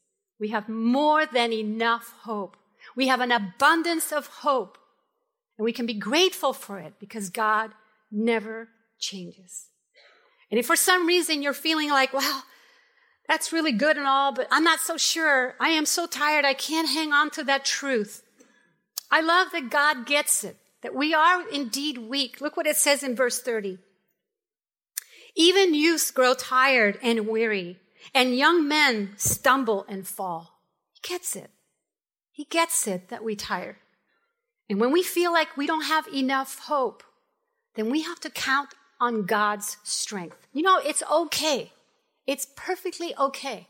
We 0.40 0.48
have 0.48 0.68
more 0.68 1.26
than 1.26 1.52
enough 1.52 2.14
hope. 2.22 2.56
We 2.94 3.08
have 3.08 3.20
an 3.20 3.32
abundance 3.32 4.12
of 4.12 4.26
hope. 4.26 4.78
And 5.58 5.64
we 5.64 5.72
can 5.72 5.86
be 5.86 5.94
grateful 5.94 6.52
for 6.52 6.78
it 6.78 6.94
because 7.00 7.30
God 7.30 7.72
never 8.12 8.68
changes. 9.00 9.66
And 10.50 10.58
if 10.58 10.66
for 10.66 10.76
some 10.76 11.06
reason 11.06 11.42
you're 11.42 11.52
feeling 11.52 11.90
like, 11.90 12.12
well, 12.12 12.44
that's 13.28 13.52
really 13.52 13.72
good 13.72 13.98
and 13.98 14.06
all, 14.06 14.32
but 14.32 14.48
I'm 14.50 14.64
not 14.64 14.80
so 14.80 14.96
sure. 14.96 15.54
I 15.60 15.68
am 15.68 15.84
so 15.84 16.06
tired. 16.06 16.46
I 16.46 16.54
can't 16.54 16.88
hang 16.88 17.12
on 17.12 17.30
to 17.32 17.44
that 17.44 17.64
truth. 17.64 18.22
I 19.10 19.20
love 19.20 19.48
that 19.52 19.70
God 19.70 20.06
gets 20.06 20.42
it, 20.44 20.56
that 20.82 20.94
we 20.94 21.12
are 21.12 21.46
indeed 21.48 21.98
weak. 21.98 22.40
Look 22.40 22.56
what 22.56 22.66
it 22.66 22.76
says 22.76 23.02
in 23.02 23.14
verse 23.14 23.40
30. 23.40 23.78
Even 25.36 25.74
youths 25.74 26.10
grow 26.10 26.34
tired 26.34 26.98
and 27.02 27.28
weary, 27.28 27.78
and 28.14 28.36
young 28.36 28.66
men 28.66 29.10
stumble 29.16 29.84
and 29.88 30.06
fall. 30.06 30.60
He 30.92 31.00
gets 31.06 31.36
it. 31.36 31.50
He 32.32 32.44
gets 32.44 32.86
it 32.86 33.08
that 33.08 33.22
we 33.22 33.36
tire. 33.36 33.78
And 34.70 34.80
when 34.80 34.90
we 34.90 35.02
feel 35.02 35.32
like 35.32 35.56
we 35.56 35.66
don't 35.66 35.84
have 35.84 36.08
enough 36.08 36.60
hope, 36.60 37.02
then 37.74 37.90
we 37.90 38.02
have 38.02 38.20
to 38.20 38.30
count 38.30 38.70
on 39.00 39.26
God's 39.26 39.76
strength. 39.84 40.46
You 40.52 40.62
know, 40.62 40.78
it's 40.78 41.02
okay. 41.10 41.72
It's 42.28 42.46
perfectly 42.56 43.14
okay 43.18 43.68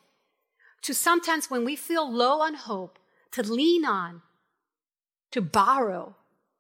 to 0.83 0.93
sometimes 0.93 1.49
when 1.49 1.65
we 1.65 1.77
feel 1.77 2.13
low 2.13 2.41
on 2.41 2.55
hope, 2.55 2.99
to 3.31 3.43
lean 3.45 3.85
on, 3.85 4.23
to 5.31 5.41
borrow 5.41 6.17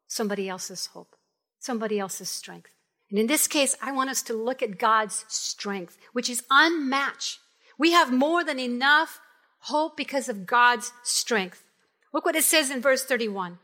somebody 0.06 0.48
else's 0.48 0.86
hope, 0.86 1.16
somebody 1.58 1.98
else's 1.98 2.30
strength. 2.30 2.70
And 3.10 3.18
in 3.18 3.26
this 3.26 3.48
case, 3.48 3.74
I 3.82 3.90
want 3.90 4.10
us 4.10 4.22
to 4.22 4.32
look 4.32 4.62
at 4.62 4.78
God's 4.78 5.24
strength, 5.26 5.98
which 6.12 6.30
is 6.30 6.44
unmatched. 6.52 7.40
We 7.78 7.90
have 7.90 8.12
more 8.12 8.44
than 8.44 8.60
enough 8.60 9.20
hope 9.62 9.96
because 9.96 10.28
of 10.28 10.46
God's 10.46 10.92
strength. 11.02 11.64
Look 12.12 12.24
what 12.24 12.36
it 12.36 12.44
says 12.44 12.70
in 12.70 12.80
verse 12.80 13.04
31. 13.04 13.58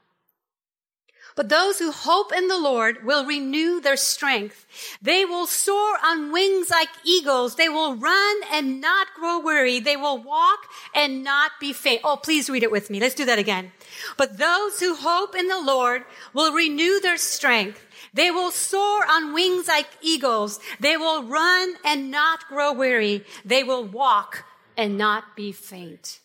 But 1.37 1.49
those 1.49 1.81
who 1.81 1.91
hope 1.91 2.33
in 2.33 2.47
the 2.47 2.59
Lord 2.59 3.05
will 3.05 3.27
renew 3.27 3.81
their 3.81 3.97
strength. 3.97 4.67
They 5.03 5.25
will 5.25 5.47
soar 5.47 5.97
on 6.05 6.31
wings 6.31 6.71
like 6.71 6.91
eagles. 7.05 7.57
They 7.57 7.69
will 7.69 7.97
run 7.97 8.37
and 8.53 8.81
not 8.81 9.09
grow 9.17 9.41
weary. 9.41 9.81
They 9.81 9.97
will 9.97 10.19
walk 10.19 10.61
and 10.95 11.25
not 11.25 11.53
be 11.59 11.73
faint. 11.73 12.03
Oh, 12.05 12.17
please 12.17 12.49
read 12.49 12.63
it 12.63 12.71
with 12.71 12.89
me. 12.89 13.01
Let's 13.01 13.17
do 13.17 13.25
that 13.25 13.41
again. 13.41 13.73
But 14.17 14.39
those 14.39 14.79
who 14.79 14.95
hope 14.95 15.35
in 15.35 15.49
the 15.49 15.61
Lord 15.61 16.05
will 16.33 16.53
renew 16.53 17.01
their 17.01 17.17
strength. 17.17 17.85
They 18.13 18.31
will 18.31 18.53
soar 18.53 19.05
on 19.05 19.35
wings 19.35 19.67
like 19.67 19.89
eagles. 20.01 20.61
They 20.79 20.97
will 20.97 21.25
run 21.25 21.75
and 21.85 22.13
not 22.13 22.47
grow 22.47 22.73
weary. 22.73 23.25
They 23.45 23.65
will 23.65 23.85
walk 23.85 24.45
and 24.77 24.97
not 24.97 25.35
be 25.35 25.51
faint. 25.51 26.21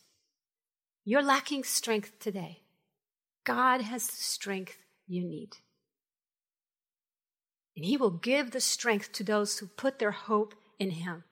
You're 1.04 1.24
lacking 1.24 1.63
strength 1.63 2.19
today. 2.19 2.60
God 3.43 3.82
has 3.82 4.04
strength 4.04 4.78
you 5.10 5.24
need. 5.26 5.58
And 7.76 7.86
He 7.86 7.98
will 7.98 8.12
give 8.12 8.52
the 8.52 8.62
strength 8.62 9.12
to 9.13 9.24
those 9.24 9.58
who 9.58 9.67
put 9.67 10.00
their 10.00 10.12
hope 10.12 10.54
in 10.78 10.91
Him. 10.91 11.24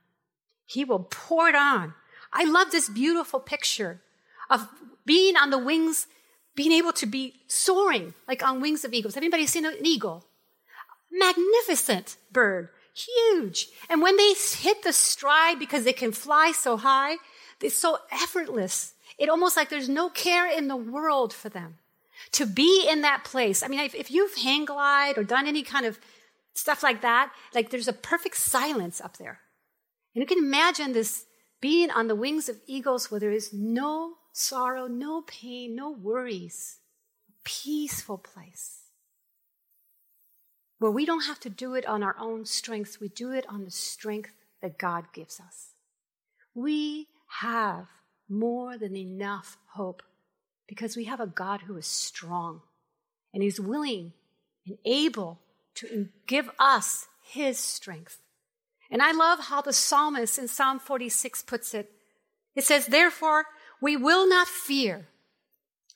He 0.66 0.84
will 0.84 1.08
pour 1.10 1.48
it 1.48 1.56
on. 1.56 1.94
I 2.34 2.44
love 2.44 2.72
this 2.72 2.90
beautiful 2.90 3.40
picture 3.40 4.02
of 4.50 4.68
being 5.06 5.38
on 5.38 5.50
the 5.50 5.58
wings, 5.58 6.08
being 6.56 6.72
able 6.72 6.94
to 6.94 7.06
be 7.06 7.36
soaring 7.48 8.14
like 8.28 8.44
on 8.44 8.62
wings 8.62 8.84
of 8.84 8.94
eagles. 8.94 9.16
Anybody 9.16 9.46
seen 9.46 9.66
an 9.66 9.78
eagle? 9.82 10.26
Magnificent 11.12 12.18
bird, 12.32 12.70
huge. 12.94 13.70
And 13.90 14.02
when 14.02 14.18
they 14.18 14.34
hit 14.34 14.84
the 14.84 14.92
stride 14.92 15.60
because 15.60 15.84
they 15.84 15.94
can 15.94 16.12
fly 16.12 16.52
so 16.52 16.78
high, 16.78 17.16
it's 17.62 17.76
so 17.76 18.00
effortless. 18.12 18.94
It 19.18 19.30
almost 19.30 19.56
like 19.56 19.70
there's 19.70 19.90
no 19.90 20.10
care 20.10 20.50
in 20.50 20.68
the 20.68 20.76
world 20.76 21.34
for 21.34 21.50
them 21.50 21.78
to 22.34 22.46
be 22.46 22.88
in 22.90 23.02
that 23.02 23.24
place. 23.24 23.64
I 23.64 23.68
mean, 23.68 23.80
if, 23.80 23.96
if 23.96 24.12
you've 24.12 24.36
hang 24.36 24.66
glide 24.66 25.18
or 25.18 25.24
done 25.24 25.48
any 25.48 25.64
kind 25.64 25.86
of 25.86 26.00
stuff 26.54 26.84
like 26.84 27.02
that, 27.02 27.32
like 27.54 27.70
there's 27.70 27.88
a 27.88 27.94
perfect 27.94 28.38
silence 28.38 29.00
up 29.02 29.18
there. 29.18 29.40
And 30.16 30.22
you 30.22 30.26
can 30.26 30.40
imagine 30.40 30.94
this 30.94 31.26
being 31.62 31.92
on 31.92 32.08
the 32.08 32.16
wings 32.16 32.50
of 32.50 32.60
eagles 32.68 33.10
where 33.10 33.20
there 33.20 33.32
is 33.32 33.54
no 33.54 34.16
sorrow, 34.34 34.88
no 34.88 35.22
pain, 35.22 35.76
no 35.76 35.92
worries, 35.92 36.78
a 37.30 37.34
peaceful 37.44 38.18
place. 38.18 38.82
Where 40.80 40.92
we 40.92 41.06
don't 41.06 41.26
have 41.26 41.40
to 41.42 41.50
do 41.50 41.74
it 41.74 41.88
on 41.88 42.04
our 42.04 42.16
own 42.20 42.46
strength, 42.46 42.98
we 43.02 43.10
do 43.10 43.32
it 43.32 43.46
on 43.50 43.64
the 43.64 43.72
strength 43.72 44.32
that 44.62 44.78
God 44.78 45.06
gives 45.14 45.40
us. 45.40 45.74
We 46.54 47.08
have 47.40 47.88
more 48.30 48.78
than 48.78 48.96
enough 48.96 49.58
hope 49.74 50.04
because 50.68 50.96
we 50.96 51.06
have 51.06 51.20
a 51.20 51.28
God 51.28 51.62
who 51.62 51.78
is 51.78 51.88
strong 51.88 52.62
and 53.34 53.44
He's 53.44 53.60
willing 53.60 54.14
and 54.66 54.78
able 54.86 55.40
to 55.76 56.10
give 56.28 56.50
us 56.60 57.08
His 57.24 57.58
strength. 57.58 58.20
And 58.90 59.02
I 59.02 59.12
love 59.12 59.40
how 59.46 59.62
the 59.62 59.74
psalmist 59.74 60.38
in 60.40 60.48
Psalm 60.48 60.80
46 60.80 61.44
puts 61.44 61.74
it. 61.74 61.92
It 62.56 62.64
says, 62.64 62.88
Therefore, 62.88 63.46
we 63.82 63.96
will 63.96 64.28
not 64.28 64.48
fear, 64.48 65.08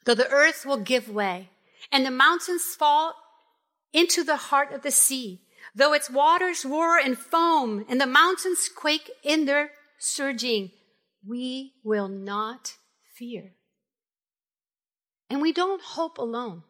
though 0.06 0.16
the 0.16 0.30
earth 0.30 0.66
will 0.66 0.78
give 0.78 1.10
way 1.10 1.50
and 1.92 2.06
the 2.06 2.12
mountains 2.12 2.76
fall 2.76 3.16
into 3.94 4.24
the 4.24 4.38
heart 4.38 4.74
of 4.74 4.82
the 4.82 4.92
sea, 4.92 5.42
though 5.76 5.94
its 5.94 6.10
waters 6.10 6.66
roar 6.66 6.98
and 6.98 7.18
foam 7.18 7.86
and 7.90 8.00
the 8.00 8.08
mountains 8.08 8.70
quake 8.70 9.10
in 9.24 9.46
their 9.46 9.72
surging, 10.00 10.72
we 11.28 11.74
will 11.84 12.08
not 12.08 12.76
fear. 13.16 13.54
And 15.32 15.42
we 15.42 15.54
don't 15.54 15.82
hope 15.82 16.18
alone. 16.18 16.64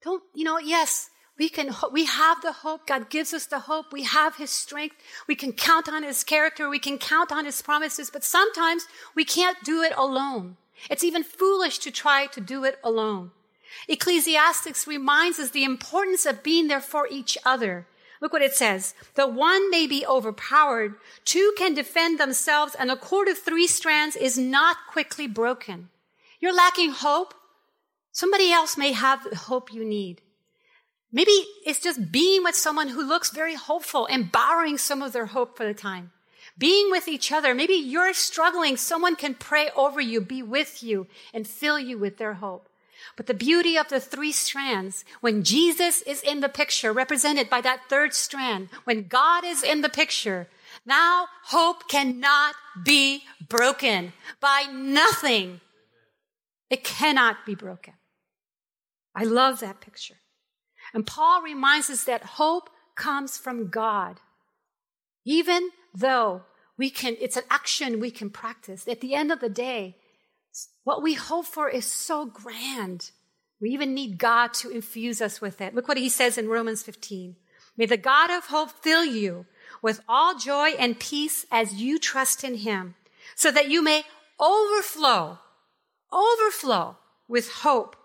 Don't, 0.00 0.22
you 0.34 0.44
know, 0.44 0.58
yes, 0.58 1.10
we 1.36 1.48
can, 1.48 1.74
we 1.90 2.04
have 2.04 2.40
the 2.40 2.52
hope. 2.52 2.86
God 2.86 3.10
gives 3.10 3.34
us 3.34 3.46
the 3.46 3.58
hope. 3.58 3.92
We 3.92 4.04
have 4.04 4.36
His 4.36 4.50
strength. 4.50 4.94
We 5.26 5.34
can 5.34 5.52
count 5.52 5.88
on 5.88 6.04
His 6.04 6.22
character. 6.22 6.68
We 6.68 6.78
can 6.78 6.96
count 6.96 7.32
on 7.32 7.44
His 7.44 7.60
promises, 7.62 8.08
but 8.08 8.22
sometimes 8.22 8.86
we 9.16 9.24
can't 9.24 9.58
do 9.64 9.82
it 9.82 9.92
alone. 9.96 10.58
It's 10.88 11.02
even 11.02 11.24
foolish 11.24 11.78
to 11.80 11.90
try 11.90 12.26
to 12.26 12.40
do 12.40 12.62
it 12.62 12.78
alone. 12.84 13.32
Ecclesiastes 13.88 14.86
reminds 14.86 15.40
us 15.40 15.50
the 15.50 15.64
importance 15.64 16.24
of 16.24 16.44
being 16.44 16.68
there 16.68 16.80
for 16.80 17.08
each 17.10 17.36
other. 17.44 17.88
Look 18.20 18.32
what 18.32 18.42
it 18.42 18.54
says. 18.54 18.94
The 19.16 19.26
one 19.26 19.72
may 19.72 19.88
be 19.88 20.06
overpowered. 20.06 20.94
Two 21.24 21.52
can 21.58 21.74
defend 21.74 22.20
themselves 22.20 22.76
and 22.78 22.92
a 22.92 22.96
cord 22.96 23.26
of 23.26 23.38
three 23.38 23.66
strands 23.66 24.14
is 24.14 24.38
not 24.38 24.76
quickly 24.88 25.26
broken. 25.26 25.88
You're 26.38 26.54
lacking 26.54 26.92
hope. 26.92 27.34
Somebody 28.16 28.50
else 28.50 28.78
may 28.78 28.92
have 28.92 29.24
the 29.24 29.36
hope 29.36 29.74
you 29.74 29.84
need. 29.84 30.22
Maybe 31.12 31.32
it's 31.66 31.80
just 31.80 32.10
being 32.10 32.42
with 32.42 32.54
someone 32.54 32.88
who 32.88 33.06
looks 33.06 33.28
very 33.28 33.54
hopeful 33.54 34.06
and 34.06 34.32
borrowing 34.32 34.78
some 34.78 35.02
of 35.02 35.12
their 35.12 35.26
hope 35.26 35.54
for 35.54 35.66
the 35.66 35.74
time. 35.74 36.12
Being 36.56 36.90
with 36.90 37.08
each 37.08 37.30
other. 37.30 37.54
Maybe 37.54 37.74
you're 37.74 38.14
struggling. 38.14 38.78
Someone 38.78 39.16
can 39.16 39.34
pray 39.34 39.68
over 39.76 40.00
you, 40.00 40.22
be 40.22 40.42
with 40.42 40.82
you, 40.82 41.08
and 41.34 41.46
fill 41.46 41.78
you 41.78 41.98
with 41.98 42.16
their 42.16 42.32
hope. 42.32 42.70
But 43.18 43.26
the 43.26 43.34
beauty 43.34 43.76
of 43.76 43.90
the 43.90 44.00
three 44.00 44.32
strands, 44.32 45.04
when 45.20 45.44
Jesus 45.44 46.00
is 46.00 46.22
in 46.22 46.40
the 46.40 46.48
picture, 46.48 46.94
represented 46.94 47.50
by 47.50 47.60
that 47.60 47.82
third 47.90 48.14
strand, 48.14 48.70
when 48.84 49.08
God 49.08 49.44
is 49.44 49.62
in 49.62 49.82
the 49.82 49.90
picture, 49.90 50.48
now 50.86 51.26
hope 51.48 51.86
cannot 51.86 52.54
be 52.82 53.24
broken 53.46 54.14
by 54.40 54.64
nothing. 54.72 55.60
It 56.70 56.82
cannot 56.82 57.44
be 57.44 57.54
broken. 57.54 57.92
I 59.16 59.24
love 59.24 59.60
that 59.60 59.80
picture. 59.80 60.16
And 60.92 61.06
Paul 61.06 61.42
reminds 61.42 61.88
us 61.88 62.04
that 62.04 62.22
hope 62.22 62.68
comes 62.94 63.38
from 63.38 63.68
God. 63.68 64.20
Even 65.24 65.70
though 65.94 66.42
we 66.76 66.90
can, 66.90 67.16
it's 67.18 67.38
an 67.38 67.44
action 67.50 67.98
we 67.98 68.10
can 68.10 68.28
practice. 68.28 68.86
At 68.86 69.00
the 69.00 69.14
end 69.14 69.32
of 69.32 69.40
the 69.40 69.48
day, 69.48 69.96
what 70.84 71.02
we 71.02 71.14
hope 71.14 71.46
for 71.46 71.68
is 71.68 71.86
so 71.86 72.26
grand. 72.26 73.10
We 73.60 73.70
even 73.70 73.94
need 73.94 74.18
God 74.18 74.52
to 74.54 74.70
infuse 74.70 75.22
us 75.22 75.40
with 75.40 75.62
it. 75.62 75.74
Look 75.74 75.88
what 75.88 75.96
he 75.96 76.10
says 76.10 76.36
in 76.36 76.48
Romans 76.48 76.82
15. 76.82 77.36
May 77.78 77.86
the 77.86 77.96
God 77.96 78.30
of 78.30 78.46
hope 78.46 78.70
fill 78.70 79.04
you 79.04 79.46
with 79.82 80.00
all 80.08 80.38
joy 80.38 80.70
and 80.78 81.00
peace 81.00 81.46
as 81.50 81.74
you 81.74 81.98
trust 81.98 82.44
in 82.44 82.56
him, 82.56 82.94
so 83.34 83.50
that 83.50 83.70
you 83.70 83.82
may 83.82 84.04
overflow, 84.38 85.38
overflow 86.12 86.96
with 87.28 87.50
hope 87.50 87.95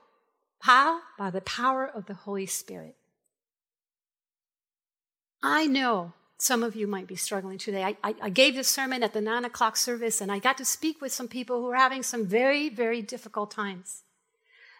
how? 0.61 1.01
By 1.17 1.29
the 1.29 1.41
power 1.41 1.85
of 1.85 2.05
the 2.05 2.13
Holy 2.13 2.45
Spirit. 2.45 2.95
I 5.43 5.65
know 5.65 6.13
some 6.37 6.63
of 6.63 6.75
you 6.75 6.87
might 6.87 7.07
be 7.07 7.15
struggling 7.15 7.57
today. 7.57 7.83
I, 7.83 7.97
I, 8.03 8.15
I, 8.23 8.29
gave 8.29 8.55
this 8.55 8.67
sermon 8.67 9.03
at 9.03 9.13
the 9.13 9.21
nine 9.21 9.45
o'clock 9.45 9.77
service, 9.77 10.21
and 10.21 10.31
I 10.31 10.39
got 10.39 10.57
to 10.57 10.65
speak 10.65 11.01
with 11.01 11.11
some 11.11 11.27
people 11.27 11.61
who 11.61 11.69
are 11.69 11.75
having 11.75 12.01
some 12.01 12.25
very, 12.25 12.67
very 12.69 13.01
difficult 13.01 13.51
times. 13.51 14.03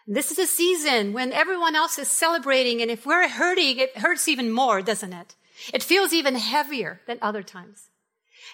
This 0.06 0.32
is 0.32 0.38
a 0.38 0.46
season 0.46 1.12
when 1.12 1.32
everyone 1.32 1.76
else 1.76 1.98
is 1.98 2.08
celebrating, 2.08 2.82
and 2.82 2.90
if 2.90 3.06
we're 3.06 3.28
hurting, 3.28 3.78
it 3.78 3.98
hurts 3.98 4.26
even 4.26 4.50
more, 4.50 4.82
doesn't 4.82 5.12
it? 5.12 5.36
It 5.72 5.82
feels 5.82 6.12
even 6.12 6.34
heavier 6.34 7.00
than 7.06 7.18
other 7.22 7.44
times. 7.44 7.90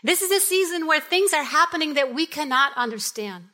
This 0.03 0.21
is 0.21 0.31
a 0.31 0.41
season 0.41 0.87
where 0.87 1.01
things 1.01 1.33
are 1.33 1.45
happening 1.45 1.95
that 1.95 2.14
we 2.14 2.27
cannot 2.27 2.73
understand. 2.77 3.45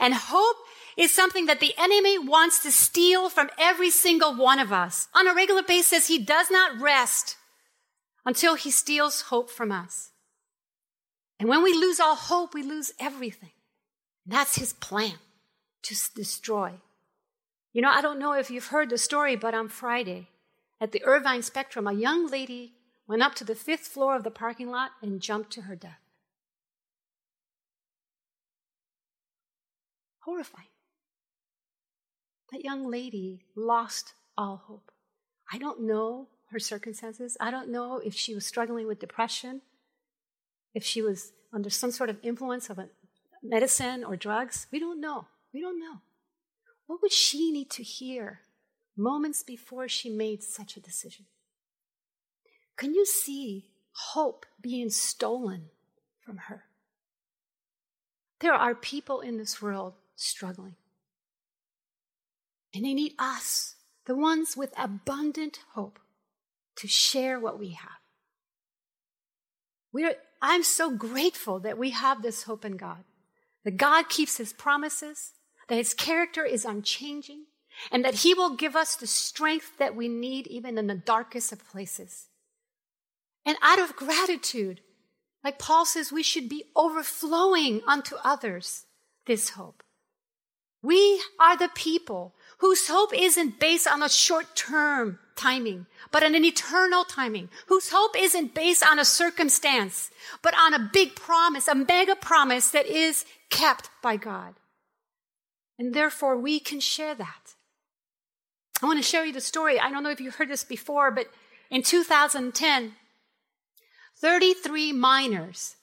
And 0.00 0.14
hope 0.14 0.56
is 0.96 1.12
something 1.12 1.46
that 1.46 1.60
the 1.60 1.74
enemy 1.76 2.18
wants 2.18 2.60
to 2.62 2.72
steal 2.72 3.28
from 3.28 3.50
every 3.58 3.90
single 3.90 4.34
one 4.34 4.58
of 4.58 4.72
us. 4.72 5.08
On 5.14 5.26
a 5.28 5.34
regular 5.34 5.62
basis, 5.62 6.08
he 6.08 6.18
does 6.18 6.50
not 6.50 6.80
rest 6.80 7.36
until 8.24 8.54
he 8.54 8.70
steals 8.70 9.22
hope 9.22 9.50
from 9.50 9.70
us. 9.70 10.10
And 11.38 11.48
when 11.48 11.62
we 11.62 11.74
lose 11.74 12.00
all 12.00 12.14
hope, 12.14 12.54
we 12.54 12.62
lose 12.62 12.92
everything. 12.98 13.50
That's 14.24 14.56
his 14.56 14.72
plan 14.72 15.18
to 15.82 15.94
destroy. 16.14 16.72
You 17.72 17.82
know, 17.82 17.90
I 17.90 18.00
don't 18.00 18.18
know 18.18 18.32
if 18.32 18.50
you've 18.50 18.68
heard 18.68 18.88
the 18.88 18.96
story, 18.96 19.36
but 19.36 19.54
on 19.54 19.68
Friday 19.68 20.30
at 20.80 20.92
the 20.92 21.04
Irvine 21.04 21.42
Spectrum, 21.42 21.86
a 21.86 21.92
young 21.92 22.26
lady 22.26 22.72
went 23.06 23.22
up 23.22 23.34
to 23.34 23.44
the 23.44 23.54
fifth 23.54 23.86
floor 23.86 24.16
of 24.16 24.24
the 24.24 24.30
parking 24.30 24.70
lot 24.70 24.92
and 25.02 25.20
jumped 25.20 25.52
to 25.52 25.62
her 25.62 25.76
death. 25.76 26.00
Horrifying. 30.20 30.66
That 32.56 32.64
young 32.64 32.90
lady 32.90 33.44
lost 33.54 34.14
all 34.38 34.62
hope. 34.66 34.90
I 35.52 35.58
don't 35.58 35.82
know 35.82 36.28
her 36.50 36.58
circumstances. 36.58 37.36
I 37.38 37.50
don't 37.50 37.68
know 37.68 37.98
if 37.98 38.14
she 38.14 38.34
was 38.34 38.46
struggling 38.46 38.86
with 38.86 38.98
depression, 38.98 39.60
if 40.72 40.82
she 40.82 41.02
was 41.02 41.34
under 41.52 41.68
some 41.68 41.90
sort 41.90 42.08
of 42.08 42.16
influence 42.22 42.70
of 42.70 42.78
a 42.78 42.88
medicine 43.42 44.04
or 44.04 44.16
drugs. 44.16 44.68
We 44.72 44.80
don't 44.80 45.02
know. 45.02 45.26
We 45.52 45.60
don't 45.60 45.78
know. 45.78 46.00
What 46.86 47.02
would 47.02 47.12
she 47.12 47.52
need 47.52 47.68
to 47.72 47.82
hear 47.82 48.40
moments 48.96 49.42
before 49.42 49.86
she 49.86 50.08
made 50.08 50.42
such 50.42 50.78
a 50.78 50.80
decision? 50.80 51.26
Can 52.78 52.94
you 52.94 53.04
see 53.04 53.66
hope 53.92 54.46
being 54.62 54.88
stolen 54.88 55.68
from 56.24 56.38
her? 56.38 56.64
There 58.40 58.54
are 58.54 58.74
people 58.74 59.20
in 59.20 59.36
this 59.36 59.60
world 59.60 59.92
struggling. 60.14 60.76
And 62.76 62.84
they 62.84 62.92
need 62.92 63.14
us, 63.18 63.76
the 64.04 64.14
ones 64.14 64.54
with 64.54 64.74
abundant 64.76 65.60
hope, 65.72 65.98
to 66.76 66.86
share 66.86 67.40
what 67.40 67.58
we 67.58 67.70
have. 67.70 67.88
We're, 69.94 70.16
I'm 70.42 70.62
so 70.62 70.90
grateful 70.90 71.58
that 71.60 71.78
we 71.78 71.90
have 71.90 72.20
this 72.20 72.42
hope 72.42 72.66
in 72.66 72.76
God, 72.76 73.04
that 73.64 73.78
God 73.78 74.10
keeps 74.10 74.36
his 74.36 74.52
promises, 74.52 75.32
that 75.70 75.76
his 75.76 75.94
character 75.94 76.44
is 76.44 76.66
unchanging, 76.66 77.46
and 77.90 78.04
that 78.04 78.16
he 78.16 78.34
will 78.34 78.56
give 78.56 78.76
us 78.76 78.94
the 78.94 79.06
strength 79.06 79.78
that 79.78 79.96
we 79.96 80.06
need 80.06 80.46
even 80.48 80.76
in 80.76 80.86
the 80.86 80.94
darkest 80.94 81.52
of 81.52 81.66
places. 81.66 82.26
And 83.46 83.56
out 83.62 83.78
of 83.78 83.96
gratitude, 83.96 84.82
like 85.42 85.58
Paul 85.58 85.86
says, 85.86 86.12
we 86.12 86.22
should 86.22 86.50
be 86.50 86.64
overflowing 86.76 87.80
unto 87.86 88.16
others 88.22 88.84
this 89.26 89.50
hope. 89.50 89.82
We 90.82 91.22
are 91.40 91.56
the 91.56 91.70
people 91.74 92.34
whose 92.58 92.88
hope 92.88 93.12
isn't 93.14 93.60
based 93.60 93.86
on 93.86 94.02
a 94.02 94.08
short 94.08 94.56
term 94.56 95.18
timing, 95.36 95.86
but 96.10 96.24
on 96.24 96.34
an 96.34 96.44
eternal 96.44 97.04
timing, 97.04 97.48
whose 97.66 97.90
hope 97.90 98.18
isn't 98.18 98.54
based 98.54 98.86
on 98.86 98.98
a 98.98 99.04
circumstance, 99.04 100.10
but 100.42 100.54
on 100.58 100.72
a 100.72 100.90
big 100.92 101.14
promise, 101.14 101.68
a 101.68 101.74
mega 101.74 102.16
promise 102.16 102.70
that 102.70 102.86
is 102.86 103.24
kept 103.50 103.90
by 104.02 104.16
God. 104.16 104.54
And 105.78 105.94
therefore, 105.94 106.38
we 106.38 106.58
can 106.58 106.80
share 106.80 107.14
that. 107.14 107.54
I 108.82 108.86
want 108.86 108.98
to 108.98 109.02
share 109.02 109.24
you 109.24 109.32
the 109.32 109.40
story. 109.40 109.78
I 109.78 109.90
don't 109.90 110.02
know 110.02 110.10
if 110.10 110.20
you've 110.20 110.36
heard 110.36 110.48
this 110.48 110.64
before, 110.64 111.10
but 111.10 111.26
in 111.70 111.82
2010, 111.82 112.92
33 114.18 114.92
miners 114.92 115.76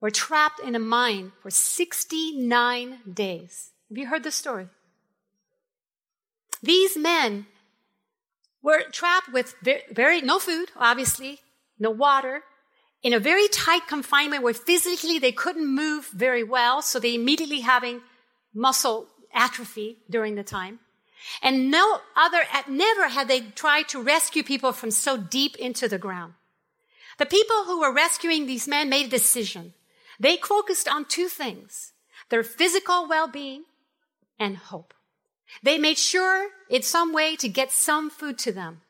were 0.00 0.10
trapped 0.10 0.60
in 0.60 0.74
a 0.74 0.80
mine 0.80 1.32
for 1.42 1.50
69 1.50 2.98
days. 3.12 3.70
Have 3.88 3.98
you 3.98 4.06
heard 4.06 4.24
this 4.24 4.34
story? 4.34 4.68
These 6.62 6.96
men 6.96 7.46
were 8.62 8.82
trapped 8.90 9.32
with 9.32 9.54
very, 9.62 9.82
very, 9.90 10.20
no 10.20 10.38
food, 10.38 10.70
obviously, 10.76 11.40
no 11.78 11.90
water, 11.90 12.42
in 13.02 13.12
a 13.12 13.20
very 13.20 13.46
tight 13.48 13.86
confinement 13.86 14.42
where 14.42 14.54
physically 14.54 15.18
they 15.18 15.32
couldn't 15.32 15.66
move 15.66 16.08
very 16.12 16.42
well, 16.42 16.82
so 16.82 16.98
they 16.98 17.14
immediately 17.14 17.60
having 17.60 18.02
muscle 18.52 19.06
atrophy 19.32 19.98
during 20.10 20.34
the 20.34 20.42
time. 20.42 20.80
And 21.42 21.70
no 21.70 22.00
other, 22.16 22.42
never 22.68 23.08
had 23.08 23.28
they 23.28 23.40
tried 23.40 23.88
to 23.88 24.02
rescue 24.02 24.42
people 24.42 24.72
from 24.72 24.90
so 24.90 25.16
deep 25.16 25.56
into 25.56 25.88
the 25.88 25.98
ground. 25.98 26.34
The 27.18 27.26
people 27.26 27.64
who 27.64 27.80
were 27.80 27.92
rescuing 27.92 28.46
these 28.46 28.68
men 28.68 28.88
made 28.88 29.06
a 29.06 29.10
decision. 29.10 29.74
They 30.20 30.36
focused 30.36 30.88
on 30.88 31.04
two 31.04 31.28
things, 31.28 31.92
their 32.30 32.42
physical 32.42 33.08
well-being 33.08 33.64
and 34.38 34.56
hope. 34.56 34.94
They 35.62 35.78
made 35.78 35.98
sure 35.98 36.50
in 36.68 36.82
some 36.82 37.12
way 37.12 37.36
to 37.36 37.48
get 37.48 37.72
some 37.72 38.10
food 38.10 38.38
to 38.38 38.52
them. 38.52 38.82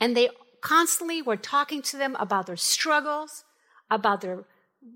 And 0.00 0.16
they 0.16 0.30
constantly 0.60 1.22
were 1.22 1.36
talking 1.36 1.82
to 1.82 1.96
them 1.96 2.16
about 2.18 2.46
their 2.46 2.56
struggles, 2.56 3.44
about 3.90 4.20
their 4.20 4.44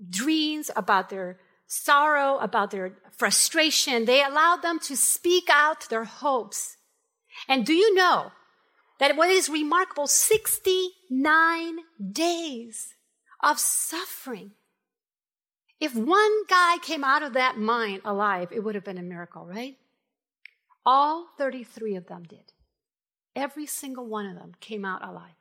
dreams, 0.09 0.71
about 0.75 1.09
their 1.09 1.39
sorrow, 1.67 2.37
about 2.37 2.71
their 2.71 2.97
frustration. 3.11 4.05
They 4.05 4.23
allowed 4.23 4.61
them 4.61 4.79
to 4.79 4.95
speak 4.95 5.47
out 5.51 5.89
their 5.89 6.05
hopes. 6.05 6.77
And 7.47 7.65
do 7.65 7.73
you 7.73 7.93
know 7.93 8.31
that 8.99 9.15
what 9.15 9.29
is 9.29 9.49
remarkable, 9.49 10.07
69 10.07 11.77
days 12.11 12.95
of 13.43 13.59
suffering. 13.59 14.51
If 15.79 15.95
one 15.95 16.45
guy 16.47 16.77
came 16.81 17.03
out 17.03 17.23
of 17.23 17.33
that 17.33 17.57
mine 17.57 18.01
alive, 18.05 18.49
it 18.51 18.63
would 18.63 18.75
have 18.75 18.85
been 18.85 18.97
a 18.97 19.03
miracle, 19.03 19.45
right? 19.45 19.77
All 20.85 21.27
33 21.37 21.95
of 21.95 22.07
them 22.07 22.23
did. 22.23 22.53
Every 23.35 23.65
single 23.65 24.05
one 24.05 24.25
of 24.25 24.35
them 24.35 24.53
came 24.59 24.85
out 24.85 25.07
alive. 25.07 25.35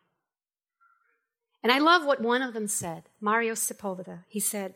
And 1.63 1.73
I 1.73 1.79
love 1.79 2.05
what 2.05 2.21
one 2.21 2.43
of 2.43 2.55
them 2.55 2.69
said, 2.69 3.05
Mario 3.21 3.55
Sepulveda. 3.55 4.25
He 4.29 4.41
said, 4.41 4.75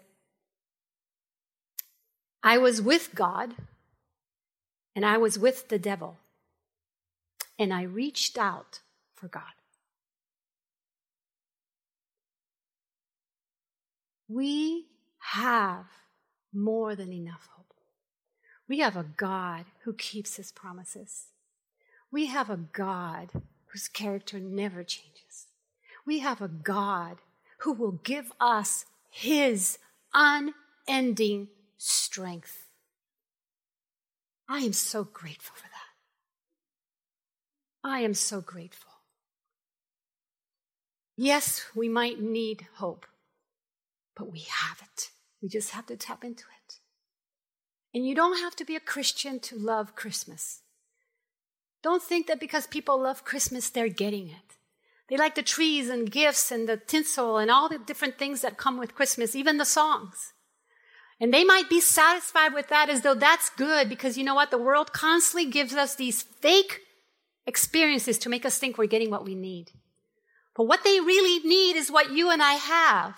I 2.43 2.59
was 2.59 2.81
with 2.81 3.15
God 3.15 3.55
and 4.99 5.07
I 5.07 5.17
was 5.17 5.39
with 5.39 5.69
the 5.69 5.79
devil, 5.79 6.17
and 7.57 7.73
I 7.73 7.83
reached 7.83 8.37
out 8.37 8.81
for 9.15 9.29
God. 9.29 9.43
We 14.29 14.87
have 15.21 15.87
more 16.53 16.97
than 16.97 17.13
enough 17.13 17.49
hope. 17.55 17.58
We 18.69 18.81
have 18.81 18.97
a 18.97 19.07
God 19.17 19.65
who 19.85 19.95
keeps 19.95 20.37
his 20.37 20.53
promises. 20.53 21.29
We 22.11 22.27
have 22.27 22.51
a 22.51 22.57
God 22.57 23.31
whose 23.67 23.89
character 23.89 24.39
never 24.39 24.85
changes. 24.85 25.47
We 26.07 26.19
have 26.21 26.41
a 26.41 26.49
God 26.49 27.19
who 27.61 27.73
will 27.73 27.93
give 27.93 28.33
us 28.41 28.85
his 29.11 29.79
unending 30.15 31.49
strength. 31.77 32.67
I 34.49 34.61
am 34.61 34.73
so 34.73 35.05
grateful 35.05 35.57
for 35.57 35.69
that. 35.69 35.89
I 37.85 38.01
am 38.01 38.15
so 38.15 38.41
grateful. 38.41 38.91
Yes, 41.17 41.65
we 41.75 41.89
might 41.89 42.21
need 42.21 42.67
hope, 42.75 43.07
but 44.17 44.31
we 44.31 44.41
have 44.41 44.81
it. 44.83 45.11
We 45.43 45.49
just 45.49 45.71
have 45.71 45.87
to 45.87 45.97
tap 45.97 46.25
into 46.25 46.45
it. 46.45 46.58
And 47.95 48.07
you 48.07 48.15
don't 48.15 48.41
have 48.41 48.55
to 48.57 48.65
be 48.65 48.77
a 48.77 48.81
Christian 48.81 49.41
to 49.41 49.57
love 49.57 49.97
Christmas. 49.97 50.61
Don't 51.83 52.03
think 52.03 52.27
that 52.27 52.41
because 52.41 52.67
people 52.67 53.01
love 53.01 53.25
Christmas, 53.25 53.71
they're 53.71 53.89
getting 53.89 54.29
it. 54.29 54.57
They 55.09 55.17
like 55.17 55.37
the 55.37 55.43
trees 55.43 55.89
and 55.89 56.11
gifts 56.11 56.51
and 56.51 56.69
the 56.69 56.77
tinsel 56.77 57.39
and 57.39 57.51
all 57.51 57.69
the 57.69 57.79
different 57.79 58.19
things 58.19 58.43
that 58.43 58.59
come 58.59 58.79
with 58.79 58.95
Christmas, 58.95 59.35
even 59.35 59.57
the 59.57 59.65
songs. 59.65 60.35
And 61.21 61.33
they 61.33 61.45
might 61.45 61.69
be 61.69 61.81
satisfied 61.81 62.53
with 62.53 62.69
that 62.69 62.91
as 62.91 63.01
though 63.01 63.15
that's 63.15 63.51
good 63.51 63.89
because 63.89 64.19
you 64.19 64.25
know 64.25 64.35
what? 64.35 64.51
The 64.51 64.59
world 64.59 64.93
constantly 64.93 65.51
gives 65.51 65.75
us 65.75 65.95
these 65.95 66.23
fake 66.23 66.81
experiences 67.47 68.19
to 68.19 68.29
make 68.29 68.45
us 68.45 68.59
think 68.59 68.77
we're 68.77 68.87
getting 68.87 69.11
what 69.11 69.25
we 69.25 69.35
need. 69.35 69.73
But 70.55 70.65
what 70.65 70.85
they 70.85 71.01
really 71.01 71.47
need 71.49 71.77
is 71.77 71.91
what 71.91 72.13
you 72.13 72.31
and 72.31 72.43
I 72.43 72.55
have 72.55 73.17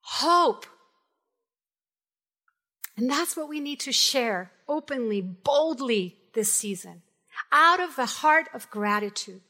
hope. 0.00 0.66
And 2.96 3.10
that's 3.10 3.36
what 3.36 3.48
we 3.48 3.60
need 3.60 3.80
to 3.80 3.92
share 3.92 4.52
openly, 4.68 5.20
boldly 5.20 6.16
this 6.32 6.52
season, 6.52 7.02
out 7.50 7.80
of 7.80 7.96
the 7.96 8.06
heart 8.06 8.48
of 8.54 8.70
gratitude, 8.70 9.40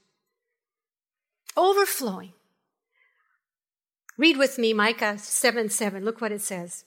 overflowing. 1.57 2.33
Read 4.17 4.37
with 4.37 4.59
me 4.59 4.73
Micah 4.73 5.19
7 5.19 5.69
7. 5.69 6.05
Look 6.05 6.21
what 6.21 6.33
it 6.33 6.41
says. 6.41 6.85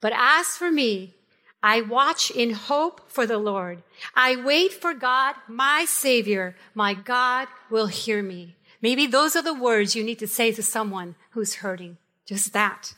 But 0.00 0.12
as 0.16 0.56
for 0.56 0.70
me, 0.70 1.14
I 1.62 1.82
watch 1.82 2.30
in 2.30 2.54
hope 2.54 3.10
for 3.10 3.26
the 3.26 3.38
Lord. 3.38 3.82
I 4.14 4.36
wait 4.36 4.72
for 4.72 4.94
God, 4.94 5.34
my 5.46 5.84
Savior. 5.86 6.56
My 6.74 6.94
God 6.94 7.48
will 7.68 7.88
hear 7.88 8.22
me. 8.22 8.56
Maybe 8.80 9.06
those 9.06 9.36
are 9.36 9.42
the 9.42 9.52
words 9.52 9.94
you 9.94 10.02
need 10.02 10.18
to 10.20 10.26
say 10.26 10.52
to 10.52 10.62
someone 10.62 11.16
who's 11.32 11.56
hurting. 11.56 11.98
Just 12.24 12.54
that. 12.54 12.94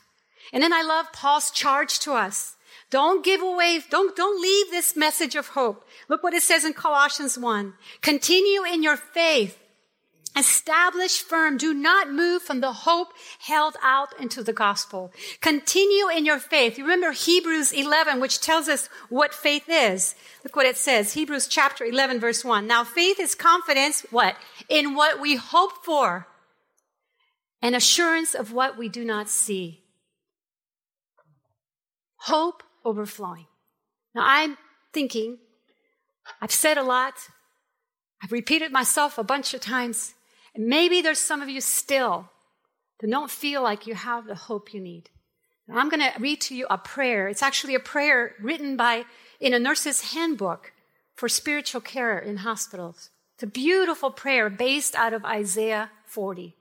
And 0.52 0.62
then 0.62 0.72
I 0.72 0.82
love 0.82 1.12
Paul's 1.12 1.50
charge 1.50 1.98
to 2.00 2.12
us. 2.12 2.56
Don't 2.92 3.24
give 3.24 3.40
away, 3.40 3.80
don't, 3.88 4.14
don't 4.14 4.38
leave 4.42 4.70
this 4.70 4.94
message 4.94 5.34
of 5.34 5.48
hope. 5.48 5.88
Look 6.10 6.22
what 6.22 6.34
it 6.34 6.42
says 6.42 6.66
in 6.66 6.74
Colossians 6.74 7.38
1. 7.38 7.72
Continue 8.02 8.64
in 8.64 8.82
your 8.82 8.98
faith. 8.98 9.58
Establish 10.36 11.22
firm. 11.22 11.56
Do 11.56 11.72
not 11.72 12.12
move 12.12 12.42
from 12.42 12.60
the 12.60 12.74
hope 12.74 13.14
held 13.38 13.76
out 13.82 14.08
into 14.20 14.42
the 14.42 14.52
gospel. 14.52 15.10
Continue 15.40 16.08
in 16.10 16.26
your 16.26 16.38
faith. 16.38 16.76
You 16.76 16.84
remember 16.84 17.12
Hebrews 17.12 17.72
11, 17.72 18.20
which 18.20 18.42
tells 18.42 18.68
us 18.68 18.90
what 19.08 19.32
faith 19.32 19.64
is. 19.70 20.14
Look 20.44 20.54
what 20.54 20.66
it 20.66 20.76
says. 20.76 21.14
Hebrews 21.14 21.48
chapter 21.48 21.86
11, 21.86 22.20
verse 22.20 22.44
1. 22.44 22.66
Now 22.66 22.84
faith 22.84 23.18
is 23.18 23.34
confidence, 23.34 24.04
what? 24.10 24.36
In 24.68 24.94
what 24.94 25.18
we 25.18 25.36
hope 25.36 25.82
for 25.82 26.26
and 27.62 27.74
assurance 27.74 28.34
of 28.34 28.52
what 28.52 28.76
we 28.76 28.90
do 28.90 29.02
not 29.02 29.30
see. 29.30 29.80
Hope 32.16 32.62
overflowing. 32.84 33.46
Now 34.14 34.22
I'm 34.24 34.58
thinking, 34.92 35.38
I've 36.40 36.52
said 36.52 36.78
a 36.78 36.82
lot. 36.82 37.14
I've 38.22 38.32
repeated 38.32 38.72
myself 38.72 39.18
a 39.18 39.24
bunch 39.24 39.54
of 39.54 39.60
times. 39.60 40.14
And 40.54 40.66
maybe 40.66 41.00
there's 41.00 41.18
some 41.18 41.42
of 41.42 41.48
you 41.48 41.60
still 41.60 42.28
that 43.00 43.10
don't 43.10 43.30
feel 43.30 43.62
like 43.62 43.86
you 43.86 43.94
have 43.94 44.26
the 44.26 44.34
hope 44.34 44.72
you 44.72 44.80
need. 44.80 45.10
I'm 45.72 45.88
going 45.88 46.00
to 46.00 46.12
read 46.20 46.40
to 46.42 46.54
you 46.54 46.66
a 46.68 46.76
prayer. 46.76 47.28
It's 47.28 47.42
actually 47.42 47.74
a 47.74 47.80
prayer 47.80 48.34
written 48.40 48.76
by 48.76 49.04
in 49.40 49.54
a 49.54 49.58
nurse's 49.58 50.12
handbook 50.12 50.72
for 51.14 51.28
spiritual 51.28 51.80
care 51.80 52.18
in 52.18 52.38
hospitals. 52.38 53.10
It's 53.34 53.44
a 53.44 53.46
beautiful 53.46 54.10
prayer 54.10 54.50
based 54.50 54.94
out 54.94 55.14
of 55.14 55.24
Isaiah 55.24 55.90
40. 56.04 56.56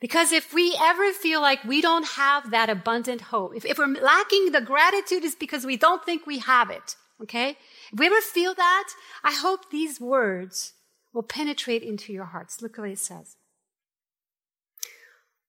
Because 0.00 0.32
if 0.32 0.54
we 0.54 0.74
ever 0.80 1.12
feel 1.12 1.42
like 1.42 1.62
we 1.62 1.82
don't 1.82 2.06
have 2.06 2.50
that 2.50 2.70
abundant 2.70 3.20
hope, 3.20 3.54
if, 3.54 3.66
if 3.66 3.78
we're 3.78 3.86
lacking 3.86 4.50
the 4.50 4.62
gratitude, 4.62 5.24
is 5.24 5.34
because 5.34 5.66
we 5.66 5.76
don't 5.76 6.04
think 6.04 6.26
we 6.26 6.38
have 6.38 6.70
it. 6.70 6.96
Okay? 7.22 7.58
If 7.92 7.98
we 7.98 8.06
ever 8.06 8.20
feel 8.22 8.54
that, 8.54 8.88
I 9.22 9.32
hope 9.32 9.70
these 9.70 10.00
words 10.00 10.72
will 11.12 11.22
penetrate 11.22 11.82
into 11.82 12.12
your 12.12 12.24
hearts. 12.24 12.62
Look 12.62 12.78
what 12.78 12.88
it 12.88 12.98
says. 12.98 13.36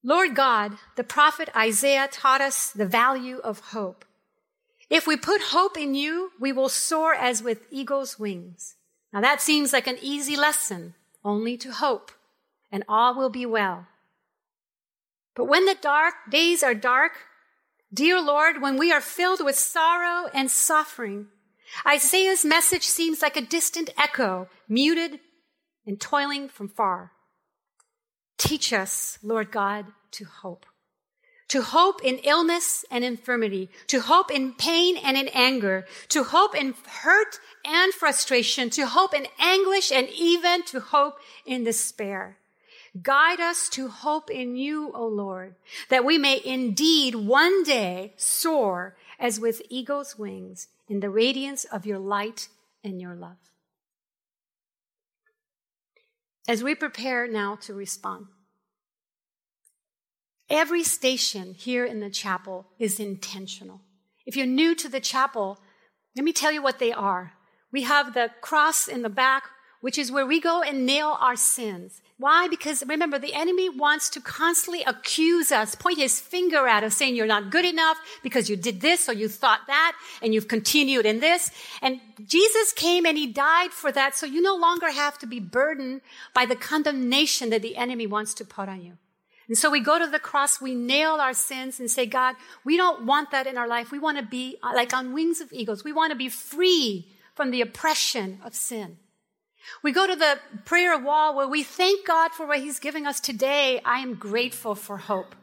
Lord 0.04 0.36
God, 0.36 0.78
the 0.98 1.04
prophet 1.04 1.50
Isaiah 1.56 2.10
taught 2.12 2.42
us 2.42 2.72
the 2.72 2.88
value 2.88 3.38
of 3.38 3.60
hope. 3.60 4.04
If 4.90 5.08
we 5.08 5.16
put 5.16 5.42
hope 5.42 5.78
in 5.78 5.96
you, 5.96 6.32
we 6.40 6.52
will 6.52 6.68
soar 6.68 7.14
as 7.14 7.42
with 7.42 7.68
eagle's 7.72 8.20
wings. 8.20 8.76
Now 9.14 9.22
that 9.22 9.42
seems 9.42 9.72
like 9.72 9.88
an 9.88 9.98
easy 10.02 10.36
lesson, 10.36 10.96
only 11.24 11.56
to 11.58 11.72
hope, 11.72 12.12
and 12.72 12.84
all 12.90 13.16
will 13.16 13.30
be 13.30 13.46
well. 13.46 13.88
But 15.36 15.46
when 15.46 15.66
the 15.66 15.78
dark 15.82 16.14
days 16.30 16.64
are 16.64 16.74
dark, 16.74 17.14
dear 17.94 18.22
Lord, 18.22 18.62
when 18.62 18.78
we 18.78 18.92
are 18.92 19.02
filled 19.02 19.44
with 19.44 19.56
sorrow 19.56 20.30
and 20.34 20.52
suffering, 20.52 21.28
Isaiah's 21.86 22.44
message 22.44 22.84
seems 22.84 23.22
like 23.22 23.38
a 23.38 23.42
distant 23.42 23.90
echo, 23.98 24.50
muted 24.68 25.20
and 25.86 26.00
toiling 26.00 26.50
from 26.50 26.68
far. 26.68 27.12
Teach 28.38 28.74
us, 28.74 29.18
Lord 29.24 29.52
God, 29.52 29.86
to 30.12 30.26
hope. 30.26 30.66
To 31.50 31.62
hope 31.62 32.04
in 32.04 32.18
illness 32.20 32.86
and 32.90 33.04
infirmity, 33.04 33.70
to 33.88 34.00
hope 34.00 34.32
in 34.32 34.54
pain 34.54 34.96
and 34.98 35.18
in 35.18 35.28
anger, 35.30 35.86
to 36.10 36.24
hope 36.24 36.56
in 36.56 36.74
hurt 36.88 37.40
and 37.66 37.94
frustration, 37.94 38.70
to 38.72 38.88
hope 38.88 39.14
in 39.14 39.28
anguish 39.38 39.92
and 39.92 40.08
even 40.10 40.64
to 40.66 40.80
hope 40.80 41.16
in 41.46 41.64
despair. 41.64 42.38
Guide 43.02 43.40
us 43.40 43.70
to 43.70 43.88
hope 43.88 44.30
in 44.30 44.56
you, 44.56 44.92
O 44.94 45.08
Lord, 45.08 45.56
that 45.90 46.04
we 46.04 46.18
may 46.18 46.42
indeed 46.44 47.16
one 47.16 47.64
day 47.64 48.14
soar 48.18 48.98
as 49.18 49.40
with 49.40 49.62
eagle's 49.70 50.18
wings 50.18 50.68
in 50.90 51.00
the 51.00 51.10
radiance 51.10 51.64
of 51.66 51.86
your 51.86 52.00
light 52.00 52.50
and 52.84 53.00
your 53.00 53.16
love 53.16 53.38
as 56.48 56.64
we 56.64 56.76
prepare 56.76 57.28
now 57.28 57.56
to 57.56 57.74
respond. 57.74 58.26
Every 60.50 60.84
station 60.84 61.54
here 61.54 61.86
in 61.86 62.02
the 62.02 62.10
chapel 62.10 62.68
is 62.78 63.00
intentional. 63.00 63.82
If 64.26 64.36
you're 64.36 64.46
new 64.46 64.76
to 64.76 64.90
the 64.90 65.00
chapel, 65.00 65.60
let 66.16 66.26
me 66.26 66.34
tell 66.34 66.52
you 66.52 66.62
what 66.62 66.80
they 66.80 66.92
are. 66.92 67.34
We 67.72 67.84
have 67.84 68.14
the 68.14 68.32
cross 68.42 68.88
in 68.88 69.02
the 69.02 69.10
back, 69.10 69.44
which 69.82 69.98
is 69.98 70.12
where 70.12 70.26
we 70.26 70.40
go 70.40 70.62
and 70.62 70.86
nail 70.86 71.18
our 71.20 71.36
sins. 71.36 72.02
Why? 72.18 72.48
Because 72.48 72.84
remember, 72.88 73.18
the 73.18 73.34
enemy 73.34 73.68
wants 73.68 74.10
to 74.12 74.22
constantly 74.22 74.84
accuse 74.84 75.52
us, 75.52 75.74
point 75.74 75.98
his 75.98 76.22
finger 76.22 76.68
at 76.68 76.84
us, 76.84 76.96
saying 76.96 77.16
you're 77.16 77.26
not 77.26 77.50
good 77.50 77.66
enough 77.66 77.98
because 78.22 78.48
you 78.48 78.56
did 78.56 78.80
this 78.80 79.10
or 79.10 79.14
you 79.14 79.28
thought 79.28 79.62
that 79.66 79.94
and 80.22 80.32
you've 80.32 80.48
continued 80.48 81.08
in 81.08 81.20
this. 81.20 81.50
And 81.82 82.00
Jesus 82.24 82.74
came 82.74 83.08
and 83.08 83.18
he 83.18 83.26
died 83.26 83.72
for 83.72 83.92
that, 83.92 84.16
so 84.16 84.28
you 84.28 84.40
no 84.40 84.56
longer 84.56 84.92
have 84.92 85.18
to 85.20 85.26
be 85.26 85.40
burdened 85.40 86.02
by 86.36 86.46
the 86.46 86.56
condemnation 86.56 87.50
that 87.50 87.64
the 87.64 87.76
enemy 87.76 88.06
wants 88.06 88.36
to 88.36 88.46
put 88.46 88.70
on 88.70 88.82
you. 88.82 88.98
And 89.48 89.58
so 89.58 89.72
we 89.72 89.80
go 89.80 89.98
to 89.98 90.08
the 90.08 90.20
cross, 90.20 90.62
we 90.62 90.76
nail 90.76 91.16
our 91.16 91.34
sins 91.34 91.80
and 91.80 91.90
say, 91.90 92.06
God, 92.06 92.36
we 92.64 92.78
don't 92.78 93.06
want 93.06 93.32
that 93.32 93.48
in 93.48 93.58
our 93.58 93.68
life. 93.68 93.92
We 93.92 94.00
want 94.00 94.18
to 94.18 94.24
be 94.24 94.58
like 94.64 94.94
on 94.94 95.12
wings 95.12 95.42
of 95.42 95.52
eagles. 95.52 95.84
We 95.84 95.92
want 95.92 96.12
to 96.12 96.16
be 96.16 96.30
free 96.30 97.08
from 97.34 97.50
the 97.50 97.62
oppression 97.62 98.40
of 98.46 98.54
sin. 98.54 98.98
We 99.84 99.92
go 99.92 100.08
to 100.08 100.16
the 100.16 100.40
prayer 100.66 100.98
wall 100.98 101.36
where 101.36 101.48
we 101.48 101.64
thank 101.64 102.06
God 102.06 102.32
for 102.32 102.46
what 102.46 102.60
He's 102.60 102.80
giving 102.80 103.08
us 103.08 103.20
today. 103.20 103.82
I 103.86 104.00
am 104.00 104.16
grateful 104.16 104.76
for 104.76 104.98
hope. 104.98 105.36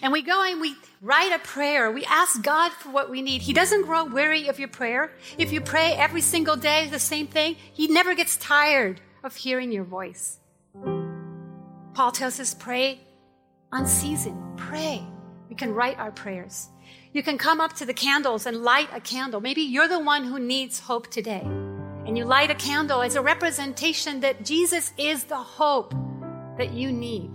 And 0.00 0.12
we 0.12 0.22
go 0.22 0.42
and 0.44 0.60
we 0.60 0.76
write 1.00 1.32
a 1.32 1.38
prayer. 1.38 1.90
We 1.90 2.04
ask 2.04 2.42
God 2.42 2.72
for 2.72 2.90
what 2.90 3.10
we 3.10 3.20
need. 3.20 3.42
He 3.42 3.52
doesn't 3.52 3.82
grow 3.82 4.04
weary 4.04 4.48
of 4.48 4.58
your 4.58 4.68
prayer. 4.68 5.12
If 5.38 5.52
you 5.52 5.60
pray 5.60 5.92
every 5.92 6.20
single 6.20 6.56
day 6.56 6.88
the 6.88 6.98
same 6.98 7.26
thing, 7.26 7.56
He 7.72 7.88
never 7.88 8.14
gets 8.14 8.36
tired 8.36 9.00
of 9.24 9.34
hearing 9.34 9.72
your 9.72 9.84
voice. 9.84 10.38
Paul 11.94 12.12
tells 12.12 12.40
us 12.40 12.54
pray 12.54 13.00
unseason. 13.72 14.56
Pray. 14.56 15.02
We 15.48 15.56
can 15.56 15.74
write 15.74 15.98
our 15.98 16.12
prayers. 16.12 16.68
You 17.12 17.22
can 17.22 17.36
come 17.36 17.60
up 17.60 17.74
to 17.74 17.84
the 17.84 17.92
candles 17.92 18.46
and 18.46 18.62
light 18.62 18.88
a 18.92 19.00
candle. 19.00 19.40
Maybe 19.40 19.62
you're 19.62 19.88
the 19.88 19.98
one 19.98 20.24
who 20.24 20.38
needs 20.38 20.80
hope 20.80 21.10
today 21.10 21.46
and 22.06 22.18
you 22.18 22.24
light 22.24 22.50
a 22.50 22.54
candle 22.54 23.02
as 23.02 23.14
a 23.14 23.22
representation 23.22 24.20
that 24.20 24.44
Jesus 24.44 24.92
is 24.98 25.24
the 25.24 25.36
hope 25.36 25.94
that 26.58 26.72
you 26.72 26.92
need. 26.92 27.30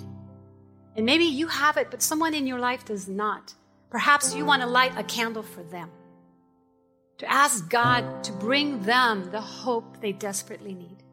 And 0.96 1.06
maybe 1.06 1.24
you 1.24 1.48
have 1.48 1.78
it, 1.78 1.90
but 1.92 2.02
someone 2.02 2.34
in 2.34 2.48
your 2.48 2.60
life 2.60 2.86
does 2.86 3.08
not. 3.08 3.54
Perhaps 3.90 4.36
you 4.36 4.46
want 4.46 4.62
to 4.62 4.68
light 4.68 4.98
a 4.98 5.04
candle 5.04 5.44
for 5.44 5.64
them. 5.64 5.90
To 7.20 7.32
ask 7.32 7.70
God 7.70 8.24
to 8.26 8.32
bring 8.34 8.84
them 8.84 9.32
the 9.32 9.42
hope 9.42 10.02
they 10.02 10.12
desperately 10.12 10.74
need. 10.74 11.04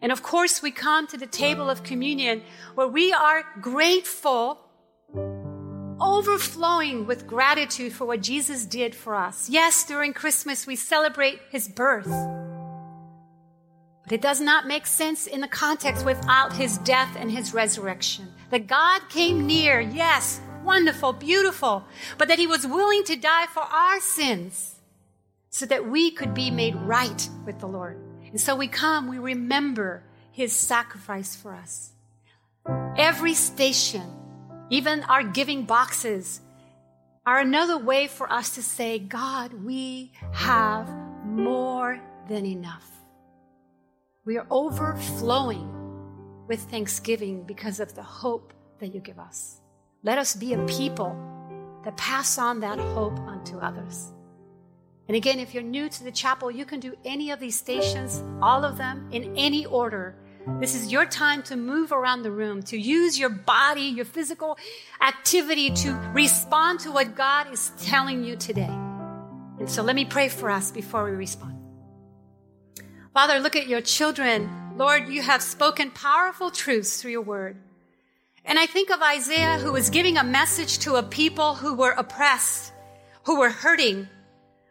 And 0.00 0.12
of 0.12 0.22
course, 0.22 0.62
we 0.62 0.70
come 0.70 1.06
to 1.08 1.18
the 1.18 1.26
table 1.26 1.68
of 1.68 1.82
communion 1.82 2.42
where 2.74 2.88
we 2.88 3.12
are 3.12 3.44
grateful, 3.60 4.58
overflowing 6.00 7.06
with 7.06 7.26
gratitude 7.26 7.92
for 7.92 8.06
what 8.06 8.22
Jesus 8.22 8.64
did 8.64 8.94
for 8.94 9.14
us. 9.14 9.50
Yes, 9.50 9.84
during 9.84 10.14
Christmas, 10.14 10.66
we 10.66 10.76
celebrate 10.76 11.40
his 11.50 11.68
birth. 11.68 12.08
But 14.04 14.12
it 14.12 14.22
does 14.22 14.40
not 14.40 14.66
make 14.66 14.86
sense 14.86 15.26
in 15.26 15.40
the 15.40 15.48
context 15.48 16.04
without 16.04 16.52
his 16.52 16.78
death 16.78 17.16
and 17.18 17.30
his 17.30 17.54
resurrection. 17.54 18.28
That 18.50 18.66
God 18.66 19.02
came 19.08 19.46
near, 19.46 19.80
yes, 19.80 20.40
wonderful, 20.64 21.12
beautiful, 21.12 21.84
but 22.18 22.28
that 22.28 22.38
he 22.38 22.46
was 22.46 22.66
willing 22.66 23.04
to 23.04 23.16
die 23.16 23.46
for 23.46 23.62
our 23.62 24.00
sins 24.00 24.76
so 25.50 25.66
that 25.66 25.88
we 25.88 26.10
could 26.10 26.34
be 26.34 26.50
made 26.50 26.74
right 26.76 27.28
with 27.44 27.58
the 27.58 27.66
Lord. 27.66 27.98
And 28.30 28.40
so 28.40 28.54
we 28.54 28.68
come, 28.68 29.08
we 29.08 29.18
remember 29.18 30.02
his 30.30 30.52
sacrifice 30.52 31.34
for 31.34 31.54
us. 31.54 31.92
Every 32.96 33.34
station, 33.34 34.08
even 34.70 35.02
our 35.04 35.22
giving 35.22 35.64
boxes, 35.64 36.40
are 37.26 37.38
another 37.38 37.78
way 37.78 38.06
for 38.06 38.32
us 38.32 38.54
to 38.54 38.62
say, 38.62 38.98
God, 38.98 39.52
we 39.52 40.12
have 40.32 40.88
more 41.24 42.00
than 42.28 42.46
enough. 42.46 42.88
We 44.30 44.38
are 44.38 44.46
overflowing 44.48 45.68
with 46.46 46.60
thanksgiving 46.70 47.42
because 47.42 47.80
of 47.80 47.96
the 47.96 48.02
hope 48.04 48.54
that 48.78 48.94
you 48.94 49.00
give 49.00 49.18
us. 49.18 49.60
Let 50.04 50.18
us 50.18 50.36
be 50.36 50.54
a 50.54 50.64
people 50.66 51.16
that 51.84 51.96
pass 51.96 52.38
on 52.38 52.60
that 52.60 52.78
hope 52.78 53.18
unto 53.18 53.58
others. 53.58 54.12
And 55.08 55.16
again, 55.16 55.40
if 55.40 55.52
you're 55.52 55.64
new 55.64 55.88
to 55.88 56.04
the 56.04 56.12
chapel, 56.12 56.48
you 56.48 56.64
can 56.64 56.78
do 56.78 56.96
any 57.04 57.32
of 57.32 57.40
these 57.40 57.58
stations, 57.58 58.22
all 58.40 58.64
of 58.64 58.78
them 58.78 59.08
in 59.10 59.36
any 59.36 59.66
order. 59.66 60.14
This 60.60 60.76
is 60.76 60.92
your 60.92 61.06
time 61.06 61.42
to 61.42 61.56
move 61.56 61.90
around 61.90 62.22
the 62.22 62.30
room, 62.30 62.62
to 62.70 62.78
use 62.78 63.18
your 63.18 63.30
body, 63.30 63.82
your 63.82 64.04
physical 64.04 64.56
activity 65.00 65.70
to 65.70 65.94
respond 66.14 66.78
to 66.80 66.92
what 66.92 67.16
God 67.16 67.52
is 67.52 67.72
telling 67.80 68.22
you 68.22 68.36
today. 68.36 68.70
And 69.58 69.68
so 69.68 69.82
let 69.82 69.96
me 69.96 70.04
pray 70.04 70.28
for 70.28 70.50
us 70.50 70.70
before 70.70 71.04
we 71.04 71.10
respond. 71.10 71.59
Father, 73.12 73.40
look 73.40 73.56
at 73.56 73.66
your 73.66 73.80
children. 73.80 74.48
Lord, 74.76 75.08
you 75.08 75.20
have 75.22 75.42
spoken 75.42 75.90
powerful 75.90 76.50
truths 76.50 77.02
through 77.02 77.10
your 77.10 77.22
word. 77.22 77.56
And 78.44 78.58
I 78.58 78.66
think 78.66 78.90
of 78.90 79.02
Isaiah 79.02 79.58
who 79.58 79.72
was 79.72 79.90
giving 79.90 80.16
a 80.16 80.24
message 80.24 80.78
to 80.80 80.94
a 80.94 81.02
people 81.02 81.54
who 81.54 81.74
were 81.74 81.90
oppressed, 81.90 82.72
who 83.24 83.40
were 83.40 83.50
hurting, 83.50 84.08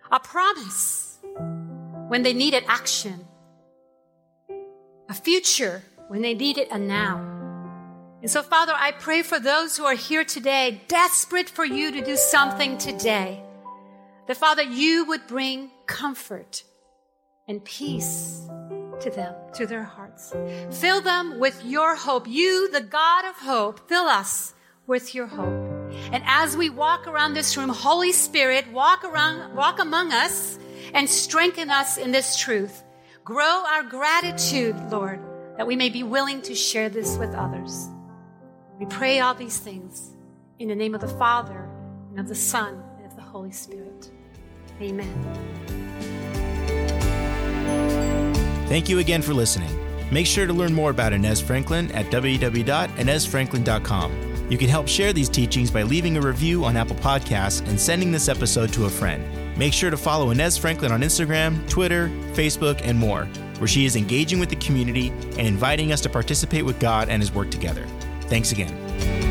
a 0.10 0.20
promise 0.22 1.20
when 2.08 2.24
they 2.24 2.34
needed 2.34 2.64
action, 2.68 3.28
a 5.10 5.14
future 5.14 5.84
when 6.08 6.22
they 6.22 6.34
needed 6.34 6.70
a 6.72 6.80
now. 6.80 7.18
And 8.22 8.32
so, 8.32 8.42
Father, 8.42 8.74
I 8.76 8.92
pray 8.92 9.22
for 9.22 9.40
those 9.40 9.76
who 9.76 9.86
are 9.86 9.96
here 9.96 10.24
today, 10.24 10.82
desperate 10.88 11.50
for 11.50 11.66
you 11.66 11.92
to 11.92 12.02
do 12.02 12.16
something 12.16 12.78
today, 12.78 13.44
that, 14.28 14.38
Father, 14.38 14.64
you 14.64 15.06
would 15.06 15.28
bring 15.28 15.72
comfort 15.86 16.64
and 17.50 17.66
peace 17.66 18.47
to 19.02 19.10
them, 19.10 19.34
to 19.54 19.66
their 19.66 19.84
hearts. 19.84 20.34
Fill 20.80 21.02
them 21.02 21.39
with 21.39 21.66
your 21.66 21.95
hope. 21.95 22.28
You, 22.28 22.70
the 22.72 22.82
God 22.82 23.26
of 23.26 23.36
hope, 23.36 23.89
fill 23.89 24.06
us 24.06 24.54
with 24.88 25.16
your 25.16 25.28
hope. 25.28 25.66
And 26.14 26.24
as 26.26 26.56
we 26.56 26.70
walk 26.70 27.08
around 27.08 27.34
this 27.34 27.58
room, 27.58 27.70
Holy 27.70 28.12
Spirit, 28.12 28.72
walk 28.72 29.04
around, 29.04 29.56
walk 29.56 29.80
among 29.80 30.14
us 30.14 30.60
and 30.93 31.10
strengthen 31.10 31.72
us 31.72 31.97
in 31.97 32.12
this 32.12 32.38
truth. 32.38 32.84
Grow 33.24 33.64
our 33.68 33.84
gratitude, 33.84 34.76
Lord, 34.91 35.20
that 35.58 35.68
we 35.68 35.76
may 35.76 35.89
be 35.89 36.04
willing 36.04 36.41
to 36.43 36.56
share 36.56 36.89
this 36.89 37.18
with 37.18 37.34
others. 37.34 37.88
We 38.80 38.86
pray 38.86 39.20
all 39.20 39.34
these 39.34 39.58
things 39.58 40.16
in 40.60 40.68
the 40.68 40.76
name 40.76 40.93
of 40.93 41.02
the 41.02 41.08
Father 41.08 41.68
and 42.12 42.20
of 42.20 42.28
the 42.28 42.36
Son 42.36 42.82
and 42.97 43.06
of 43.06 43.16
the 43.16 43.22
Holy 43.22 43.52
Spirit. 43.52 44.12
Amen. 44.82 45.59
Thank 48.70 48.88
you 48.88 48.99
again 48.99 49.22
for 49.24 49.34
listening. 49.34 49.72
Make 50.11 50.28
sure 50.28 50.45
to 50.45 50.53
learn 50.53 50.76
more 50.76 50.91
about 50.91 51.11
Inez 51.11 51.41
Franklin 51.41 51.91
at 51.93 52.05
www.inezfranklin.com. 52.11 54.47
You 54.47 54.59
can 54.59 54.70
help 54.70 54.88
share 54.88 55.11
these 55.11 55.28
teachings 55.28 55.72
by 55.72 55.82
leaving 55.82 56.17
a 56.17 56.22
review 56.22 56.63
on 56.65 56.78
Apple 56.78 56.97
Podcasts 56.97 57.67
and 57.67 57.80
sending 57.80 58.11
this 58.11 58.30
episode 58.30 58.72
to 58.74 58.86
a 58.86 58.89
friend. 58.89 59.26
Make 59.57 59.74
sure 59.74 59.89
to 59.89 59.97
follow 59.97 60.30
Inez 60.30 60.55
Franklin 60.55 60.91
on 60.91 61.01
Instagram, 61.01 61.67
Twitter, 61.67 62.09
Facebook, 62.34 62.80
and 62.84 62.99
more, 62.99 63.26
where 63.57 63.67
she 63.67 63.86
is 63.86 63.95
engaging 63.95 64.39
with 64.39 64.49
the 64.49 64.55
community 64.57 65.09
and 65.09 65.47
inviting 65.47 65.91
us 65.91 66.01
to 66.01 66.09
participate 66.09 66.63
with 66.63 66.80
God 66.80 67.09
and 67.09 67.24
His 67.24 67.34
work 67.34 67.49
together. 67.49 67.88
Thanks 68.28 68.51
again. 68.51 69.28